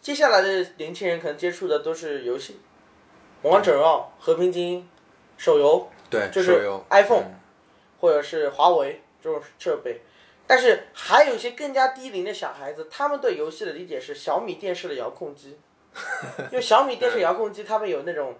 [0.00, 2.60] 接下来的年轻人可能接触的都是游戏，
[3.42, 4.88] 王者荣耀、和平精英、
[5.36, 7.34] 手游，对，就是 iPhone 嗯。
[8.00, 10.00] 或者是华为这种设备。
[10.46, 15.56] 但是还有一些更加低龄的小孩子，他们对游戏的理解是小米电视的遥控机，
[16.50, 18.34] 因为小米电视遥控机他们有那种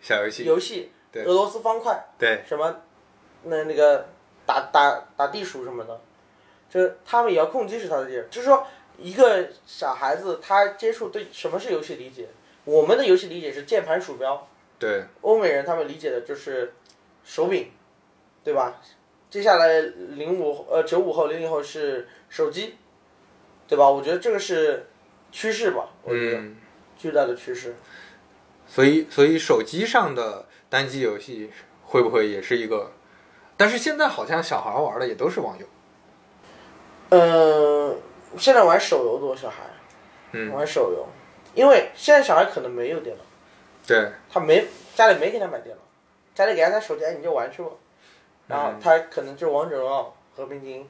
[0.00, 1.22] 小游戏，游戏，对。
[1.24, 2.82] 俄罗斯方块，对，什么
[3.44, 4.06] 那那个
[4.44, 6.00] 打打打地鼠什么的，
[6.68, 8.66] 就是他们遥控机是他的理解，就是说
[8.96, 12.28] 一个小孩子他接触对什么是游戏理解，
[12.68, 14.46] 我们的游戏理解是键盘鼠标，
[14.78, 16.74] 对，欧美人他们理解的就是
[17.24, 17.70] 手柄，
[18.44, 18.78] 对吧？
[19.30, 22.76] 接下来零五呃九五后零零后是手机，
[23.66, 23.88] 对吧？
[23.88, 24.86] 我觉得这个是
[25.32, 26.56] 趋势吧，我觉得嗯，
[26.98, 27.74] 巨大的趋势。
[28.66, 31.50] 所以所以手机上的单机游戏
[31.86, 32.92] 会不会也是一个？
[33.56, 35.66] 但是现在好像小孩玩的也都是网游，
[37.08, 37.98] 嗯，
[38.36, 39.56] 现在玩手游多，小孩
[40.32, 41.06] 嗯，玩手游，
[41.54, 43.22] 因为现在小孩可能没有电脑，
[43.86, 45.82] 对，他没家里没给他买电脑，
[46.34, 47.68] 家里给他台手机，哎，你就玩去吧。
[48.46, 50.88] 然后他可能就王者荣耀、和平精英。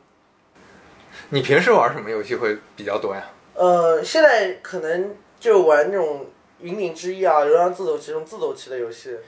[1.30, 3.30] 你平时玩什么游戏会比较多呀？
[3.54, 6.26] 呃，现在可能就玩那种
[6.60, 9.18] 云顶之弈啊、流浪自走棋这种自走棋的游戏，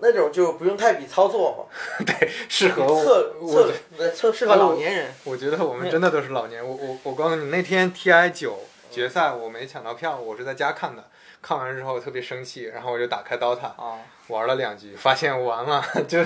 [0.00, 1.64] 那种就不用太比操作嘛，
[2.04, 5.14] 对，适合我测我测对测适合老年人。
[5.24, 6.62] 我觉得我们真的都是老年。
[6.62, 8.58] 我我我告诉你，那天 TI 九
[8.90, 11.04] 决赛我没抢到票，我是在家看的。
[11.40, 16.18] 看完之后特别生气，然后我就打开 DOTA 啊，玩了两局，发现完了 就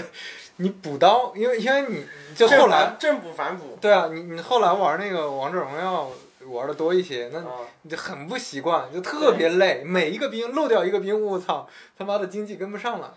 [0.56, 6.08] 你补刀，因为因为你就后来正补反补，对啊，你你后来玩那个王者荣耀
[6.46, 11.68] 玩的多一些，那啊你就很不习惯，就特别累，每一个兵漏掉一个兵，我操，
[11.98, 13.14] 他妈的经济跟不上了。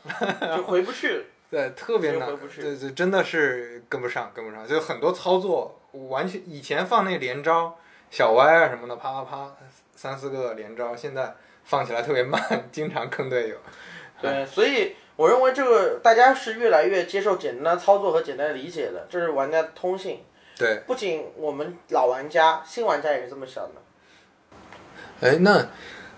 [0.57, 1.27] 就 回不去。
[1.49, 7.77] 对，特别难对对，真的是跟不上，跟不上，就很多操作完全以前放那连招
[8.15, 9.51] 小歪啊什么的，啪啪啪
[9.93, 11.35] 三四个连招，现在
[11.65, 13.57] 放起来特别慢，经常坑队友。
[14.21, 20.21] 对，所以我认为这个大家是越来越接受简单的操作和简单的理解的，这是玩家的通性。
[20.57, 23.81] 对，不仅我们老玩家，新玩家也是这么想的。
[25.19, 25.67] 哎，那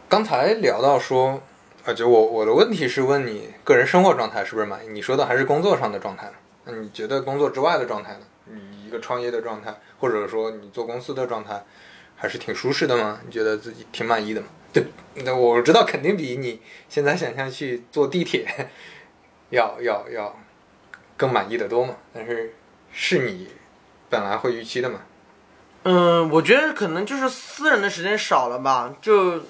[0.07, 1.41] 刚才聊到说，
[1.83, 4.89] 啊，就我我的问题是问你个人生活状态是不是满意？
[4.89, 6.33] 你说的还是工作上的状态呢？
[6.65, 8.27] 那你觉得工作之外的状态呢？
[8.45, 11.61] 你一个创业的状态，或者说你做公司的状态，
[12.17, 13.21] 还是挺舒适的吗？
[13.25, 14.47] 你觉得自己挺满意的吗？
[14.73, 14.83] 对，
[15.23, 18.45] 那我知道肯定比你现在想象去坐地铁
[19.51, 20.37] 要要要
[21.15, 21.95] 更满意的多嘛。
[22.13, 22.53] 但是
[22.91, 23.47] 是你
[24.09, 25.01] 本来会预期的嘛？
[25.83, 29.41] 嗯，我觉得可能就是私人的时间少了吧，就，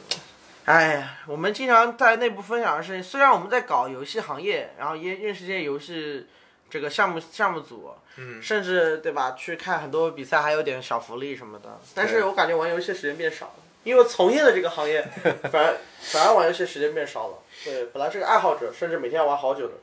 [0.65, 6.27] 哎呀，我们经常在内部分享的事情，虽然我们在搞游戏行业，然后也认识这些游戏
[6.69, 15.01] 这个项目项目组，嗯，甚至对吧，去看很多比赛还有点小福利什么的，但是我感觉玩游戏时间变少了，因为从业的这个行业，
[15.51, 17.37] 反而反而玩游戏时间变少了。
[17.63, 19.73] 对，本来是个爱好者，甚至每天要玩好久的，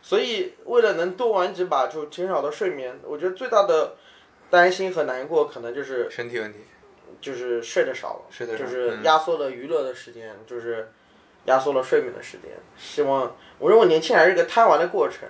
[0.00, 3.96] 所以为了能多玩几把，就减少的睡眠，我觉得最大的
[4.50, 6.60] 担心和难过可能就是身体问题，
[7.20, 9.02] 就是睡得少了，睡得少就是嗯。
[9.02, 10.90] 压缩了娱乐的时间，就是
[11.44, 12.50] 压缩了睡眠的时间。
[12.78, 15.28] 希望我认为年轻人还是一个贪玩的过程，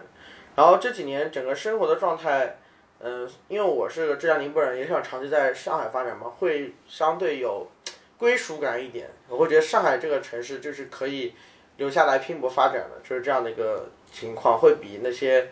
[0.58, 2.56] 然后这几年整个生活的状态，
[2.98, 7.64] 嗯、因为我是个浙江宁波人，也想长期在上海发展嘛，会相对有
[8.18, 9.08] 归属感一点。
[9.28, 11.32] 我会觉得上海这个城市就是可以
[11.76, 15.48] 留下来拼搏发展的，就是这样的一个情况，会比那些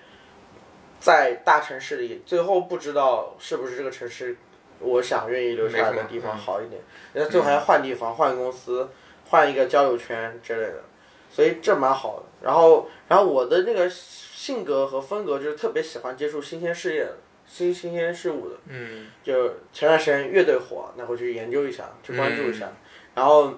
[0.98, 4.36] 在大城市里最后不知道是不是这个城市
[4.80, 6.82] 我想愿意留下来的地方好一点。
[7.12, 8.88] 人家最后还要换地方、换公司、
[9.30, 10.82] 换一个交友圈之类的，
[11.30, 12.24] 所以这蛮好的。
[12.42, 13.88] 然后，然后我的那个
[14.46, 17.04] 性格和风格就是特别喜欢接触新鲜事业、
[17.44, 18.56] 新新鲜事物的。
[18.68, 22.70] 嗯就前段时间乐队火，那会去研究一下，去关注一下，
[23.16, 23.52] 然后，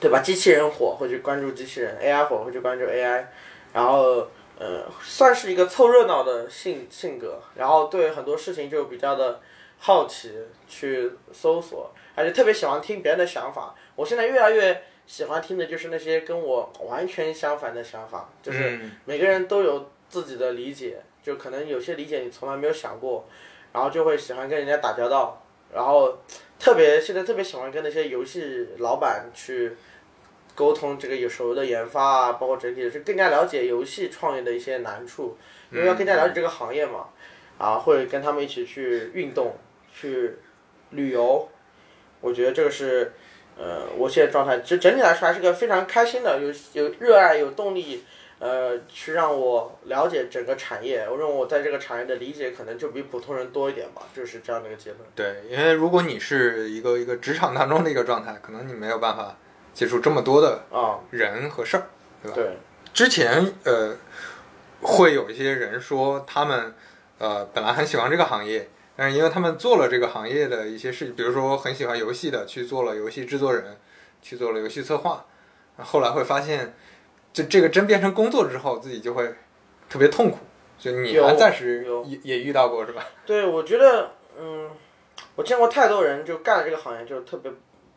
[0.00, 0.18] 对吧？
[0.18, 3.26] 机器人火会去关注机器人，AI 火会去关注 AI，
[3.72, 4.26] 然后
[4.58, 9.40] 呃，算是一个凑热闹的性性格，然后对很多事情就比较的
[9.78, 10.32] 好奇，
[10.66, 13.72] 去搜索，而且特别喜欢听别人的想法。
[13.94, 23.28] 我现在越来越喜欢听的就是那些跟我完全相反的想法，就是嗯每个人都有自己的理解，就可能有些理解你从来没有想过，
[23.74, 26.16] 然后就会喜欢跟人家打交道，然后
[26.58, 29.76] 特别现在特别喜欢跟那些游戏老板去
[30.54, 35.36] 沟通这个有手游的研发啊，包括整体的是更加了解游戏创业的一些难处，
[35.70, 37.08] 因为要更加了解这个行业嘛，
[37.58, 39.54] 啊，会跟他们一起去运动、
[39.92, 40.36] 去
[40.88, 41.46] 旅游，
[42.22, 43.12] 我觉得这个是。
[43.58, 48.04] 呃，我现在状态，其实整体来说还是个非常开心的，有有热爱、有动力，
[48.38, 51.06] 呃，去让我了解整个产业。
[51.08, 55.00] 我认为我在这个产业的理解可能就比普通人多一点吧，就是这样的一个结论。
[55.14, 59.36] 对，因为如果你是一个一个职场当中的一个状态，可能你没有办法
[59.72, 61.84] 接触这么多的啊，人和事儿，
[62.22, 62.34] 对吧？
[62.34, 62.56] 对，
[62.92, 63.96] 之前呃，
[64.80, 66.74] 会有一些人说他们
[67.18, 68.68] 呃本来很喜欢这个行业，
[69.02, 73.76] 但是因为他们做了这个行业的一些事情，比如说很喜欢游戏的，去做了游戏制作人，
[74.22, 75.26] 去做了游戏策划，
[75.78, 76.72] 后来会发现，
[77.32, 79.34] 就这个真变成工作之后，自己就会
[79.90, 80.38] 特别痛苦。
[80.78, 83.04] 就你有还暂时有也也遇到过是吧？
[83.26, 84.70] 对，我觉得，嗯，
[85.34, 87.50] 我见过太多人就干了这个行业就特别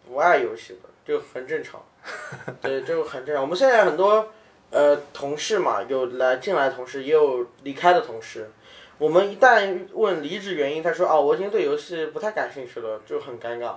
[0.08, 1.80] 不爱游戏的，就很正常。
[2.64, 3.44] 对，这个很正常。
[3.44, 4.28] 我们现在很多
[4.72, 8.50] 呃同事嘛，有来进来的同事，也有离开的同事。
[8.98, 13.74] 我们一旦问离职原因，他说：“哦，我已经对游戏不太感兴趣了，就很尴尬。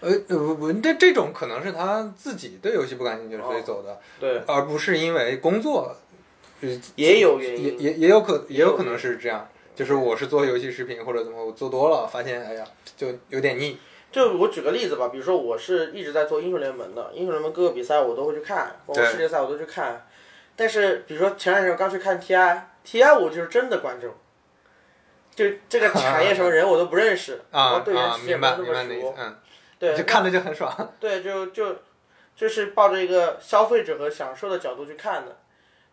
[0.00, 5.96] 呃，呃不不，这这种可能是他自己对游戏不感兴趣，所以走的，”对，而不是因为工作，
[6.60, 7.64] 呃也有原因。
[7.64, 12.64] 也也也有可也也有有可能是这样，就是我是做游戏视频或者怎么，我做多了发现，哎呀，
[12.96, 13.76] 就有点腻。
[14.12, 20.06] 就我举个例子吧，比如说我是一直在做英雄联盟的，英雄联盟各个比赛我都会去看，包括对世界赛我都去看。
[20.56, 24.10] 但是比如说前两天我刚去看 TI，TI 我就是真的观众，
[25.34, 29.36] 就这个产业什么人我都不认识， 啊我对原啊，始世界没有那么熟，，嗯，
[29.78, 30.72] 对，就看着就很爽。
[31.00, 31.76] 对，就就
[32.36, 35.38] 就是抱着一个消费者和享受的角度去看的。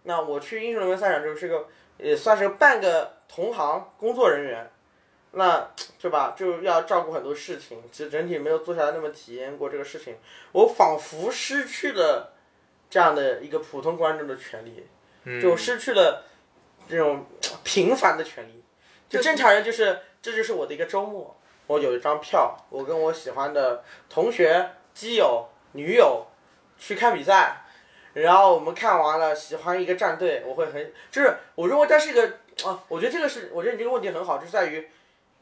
[0.04, 4.70] 那我去英雄联盟赛场就是个也算是半个同行工作人员，
[5.32, 5.70] 那
[6.00, 6.34] 对吧？
[6.38, 10.16] 就要照顾很多事情，其实整体没有坐下来那么体验过这个事情，
[10.54, 12.34] 我仿佛失去了
[12.90, 14.88] 这样的一个普通观众的权利，
[15.26, 16.24] 嗯就失去了
[16.90, 17.26] 这种
[17.64, 18.64] 平凡的权利。
[19.10, 21.36] 就正常人就是这就是我的一个周末，
[21.68, 26.28] 我有一张票，我跟我喜欢的同学、基友、女友
[26.78, 27.64] 去看比赛，
[28.14, 32.24] 然后我们看完了，喜欢一个战队，我会很就是我认为这是一个
[32.66, 34.90] 啊，我觉得这个是我觉得你这个问题很好，就是在于，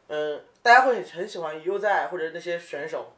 [0.07, 3.13] 嗯、大家会很喜欢优在或者那些选手，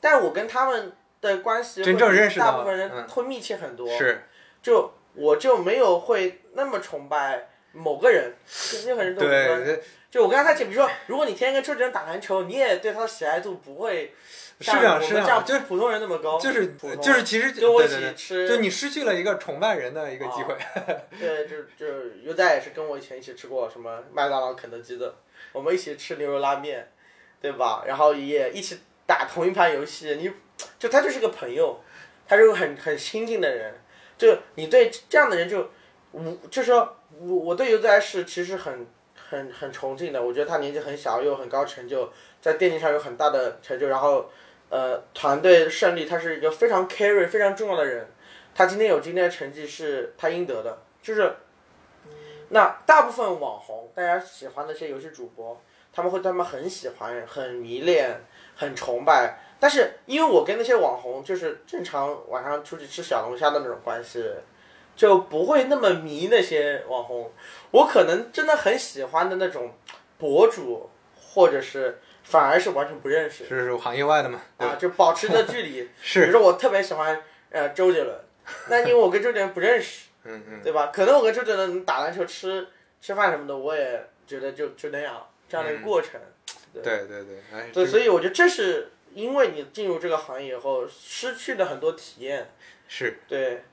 [0.00, 4.22] 但我跟他们的关系真正认识到大部分人嗯会密切很多，是。
[4.62, 8.32] 就我就没有会那么崇拜某个人，
[8.72, 9.64] 跟任何人都无关。
[9.64, 14.14] 对，就我刚才讲，比如说，如果你天天跟周杰伦打篮球，你也对他的喜爱度不会
[14.60, 16.40] 像是这样我们这样是这样就是普通人那么高。
[16.40, 20.56] 就是就是其实跟我一起吃，就你失去了一个崇拜人的一个机会。
[21.20, 21.86] 对，就就
[22.22, 25.14] 优仔也是跟我以前一起吃过什么麦当劳、肯德基的，
[25.52, 26.90] 我们一起吃牛肉拉面，
[27.40, 27.84] 对吧？
[27.86, 30.32] 然后也一起打同一盘游戏，你
[30.78, 31.78] 就他就是个朋友，
[32.26, 33.74] 他是个很很亲近的人，
[34.16, 35.70] 就你对这样的人就
[36.24, 42.10] 我就是说我我对优仔是其实很很很崇敬的，我觉得他年纪很小又很高成就，
[42.40, 44.30] 在电竞上有很大的成就，然后
[44.70, 48.08] 呃团队胜利他是一个非常 carry 非常重要的人。
[48.54, 51.36] 他今天有今天的成绩是他应得的，就是
[52.48, 55.60] 那大部分网红，大家喜欢那些游戏主播，
[55.92, 58.18] 他们会对他们很喜欢、很迷恋、
[58.54, 59.38] 很崇拜。
[59.60, 64.24] 但是因为我跟那些网红就是正常晚上出去吃小龙虾的那种关系，
[64.96, 67.30] 就不会那么迷那些网红。
[67.70, 69.72] 我可能真的很喜欢的那种
[70.18, 74.40] 博主，或者是反而是完全不认识是是行业外的嘛？
[74.56, 75.88] 啊，就保持着距离。
[76.00, 78.18] 是比，如说我特别喜欢呃周杰伦，
[78.68, 80.90] 那因为我跟周杰伦不认识，嗯嗯，对吧？
[80.92, 82.66] 可能我跟周杰伦打篮球、吃
[83.00, 86.20] 吃饭什么的，我也觉得就就那样这样的一个过程。
[86.72, 92.50] 对对对，哎，对，所以我觉得这是因为你进入这个行业以后失去了很多体验。
[92.88, 93.64] 是对，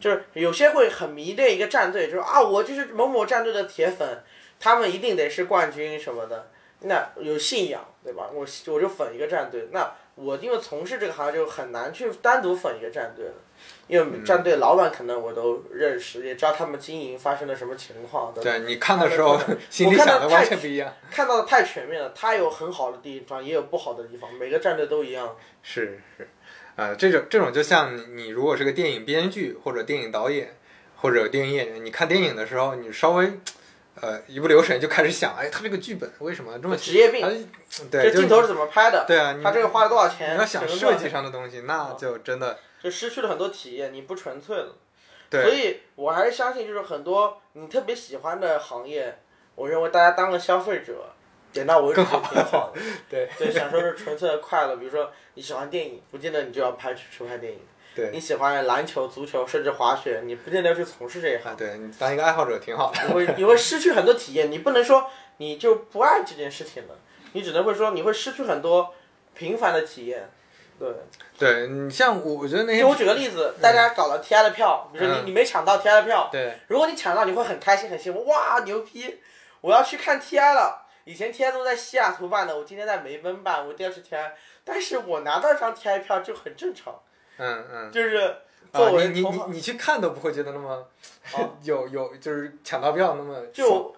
[0.00, 4.24] 就是有些会很迷恋一个战队，就是啊，我就是某某战队的铁粉，
[4.58, 6.50] 他们一定得是冠军什么的，
[6.80, 8.28] 那有信仰，对吧？
[8.32, 13.34] 我我就粉一个战队，那我因为从事这个行业就很难去单独粉一个战队了，
[13.86, 18.42] 因为战队老板可能我都认识，也知道他们经营发生了什么情况，对？
[18.42, 20.92] 对你看的时候他们 心里想的完全不一样。
[21.10, 25.34] 看到的太全面了，他有很好的地方，也有不好的地方，每个战队都一样。
[25.62, 26.28] 是是，
[26.76, 30.56] 呃，这种这种就像你你如果是个电影编剧或者电影导演
[30.96, 33.32] 或者电影演员，你看电影的时候，你稍微
[34.00, 37.36] 呃一不留神就开始想，哎，他这个剧本为什么这么职业病，哎
[37.90, 39.04] 对，这镜头是怎么拍的？
[39.06, 40.34] 对啊，他这个花了多少钱？
[40.34, 44.76] 你要想个设计上的东西，那就真的就失去了很多体验，你不纯粹了。
[45.28, 49.18] 对所以我还是相信，就是很多你特别喜欢的行业，
[49.54, 51.12] 我认为大家当个消费者，
[51.52, 52.80] 点到为止就挺好的。
[53.08, 54.76] 对对，享受是纯粹的快乐。
[54.76, 57.58] 比如说你喜欢电影，不见得你就要拍去去拍电影。
[57.94, 63.00] 对你喜欢篮球、足球，甚至滑雪，你不见得要去从事这一行啊，，对你当一个爱好者挺好的。
[63.08, 64.52] 你会 你会失去很多体验。
[64.52, 66.94] 你不能说你就不爱这件事情了，
[67.32, 68.92] 你只能会说你会失去很多
[69.34, 70.28] 平凡的体验。
[70.78, 70.90] 对，
[71.38, 79.18] 对你像我，我觉得那些就我举个例子，大家搞了 TI 的票，比如说你嗯你没抢到 TI 的票，对如果你抢到，你会很开心很兴奋，哇牛逼！
[79.62, 80.86] 我要去看 TI 了。
[81.10, 84.30] 以前 TI 都在西雅图办的，我今天在梅奔办，我一定要去 TI。
[84.64, 86.94] 但是我拿到一张 TI 票就很正常，
[87.38, 88.34] 嗯嗯就是啊
[88.74, 90.86] 作，为你你你你去看都不会觉得那么
[91.34, 93.94] 哦 有有就是抢到票那么就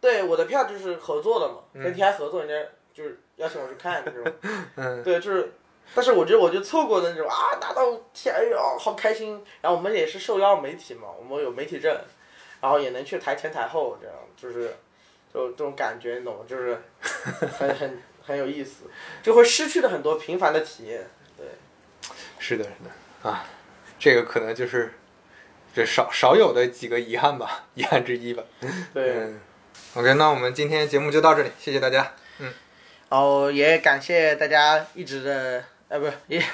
[0.00, 4.32] 对我的票就是合作的嘛，嗯跟 TI 合作，人家就是邀请我去看这种。
[4.76, 5.52] 嗯对，就是，
[5.94, 7.82] 但是我觉得我就错过的那种啊，拿到
[8.14, 9.42] TI 哦，好开心。
[9.62, 11.96] 然后我们也是受邀媒体嘛，我们有媒体证，
[12.60, 14.76] 然后也能去台前台后，这样就是
[15.32, 16.40] 就这种感觉，你懂吗？
[16.48, 16.78] 就是
[17.58, 18.84] 很很很有意思，
[19.22, 21.06] 就会失去了很多平凡的体验。
[21.36, 21.46] 对
[22.38, 23.44] 是的，是的啊，
[23.98, 24.94] 这个可能就是
[25.74, 28.42] 这少少有的几个遗憾吧，遗憾之一吧。
[28.92, 29.40] 对，嗯
[29.94, 32.14] ，OK，那我们今天节目就到这里，谢谢大家。
[32.38, 32.52] 嗯，
[33.10, 36.42] 哦也感谢大家一直的，呃，不是也。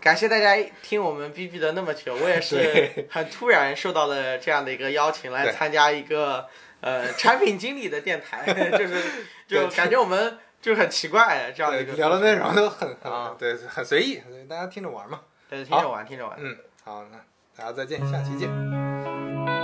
[0.00, 6.46] 感谢大家听我们逼逼的那么久，我也是很突然受到了这样的一个邀请来参加一个
[6.80, 8.44] 呃产品经理的电台，
[8.76, 9.02] 就是
[9.46, 15.20] 就感觉我们就很奇怪这样的一个聊的内容都很很、啊对，很随意，所以大家听着玩嘛。
[15.48, 16.36] 对，听着玩，听着玩。
[16.38, 17.18] 嗯，好，那
[17.56, 19.57] 大家再见，下期见。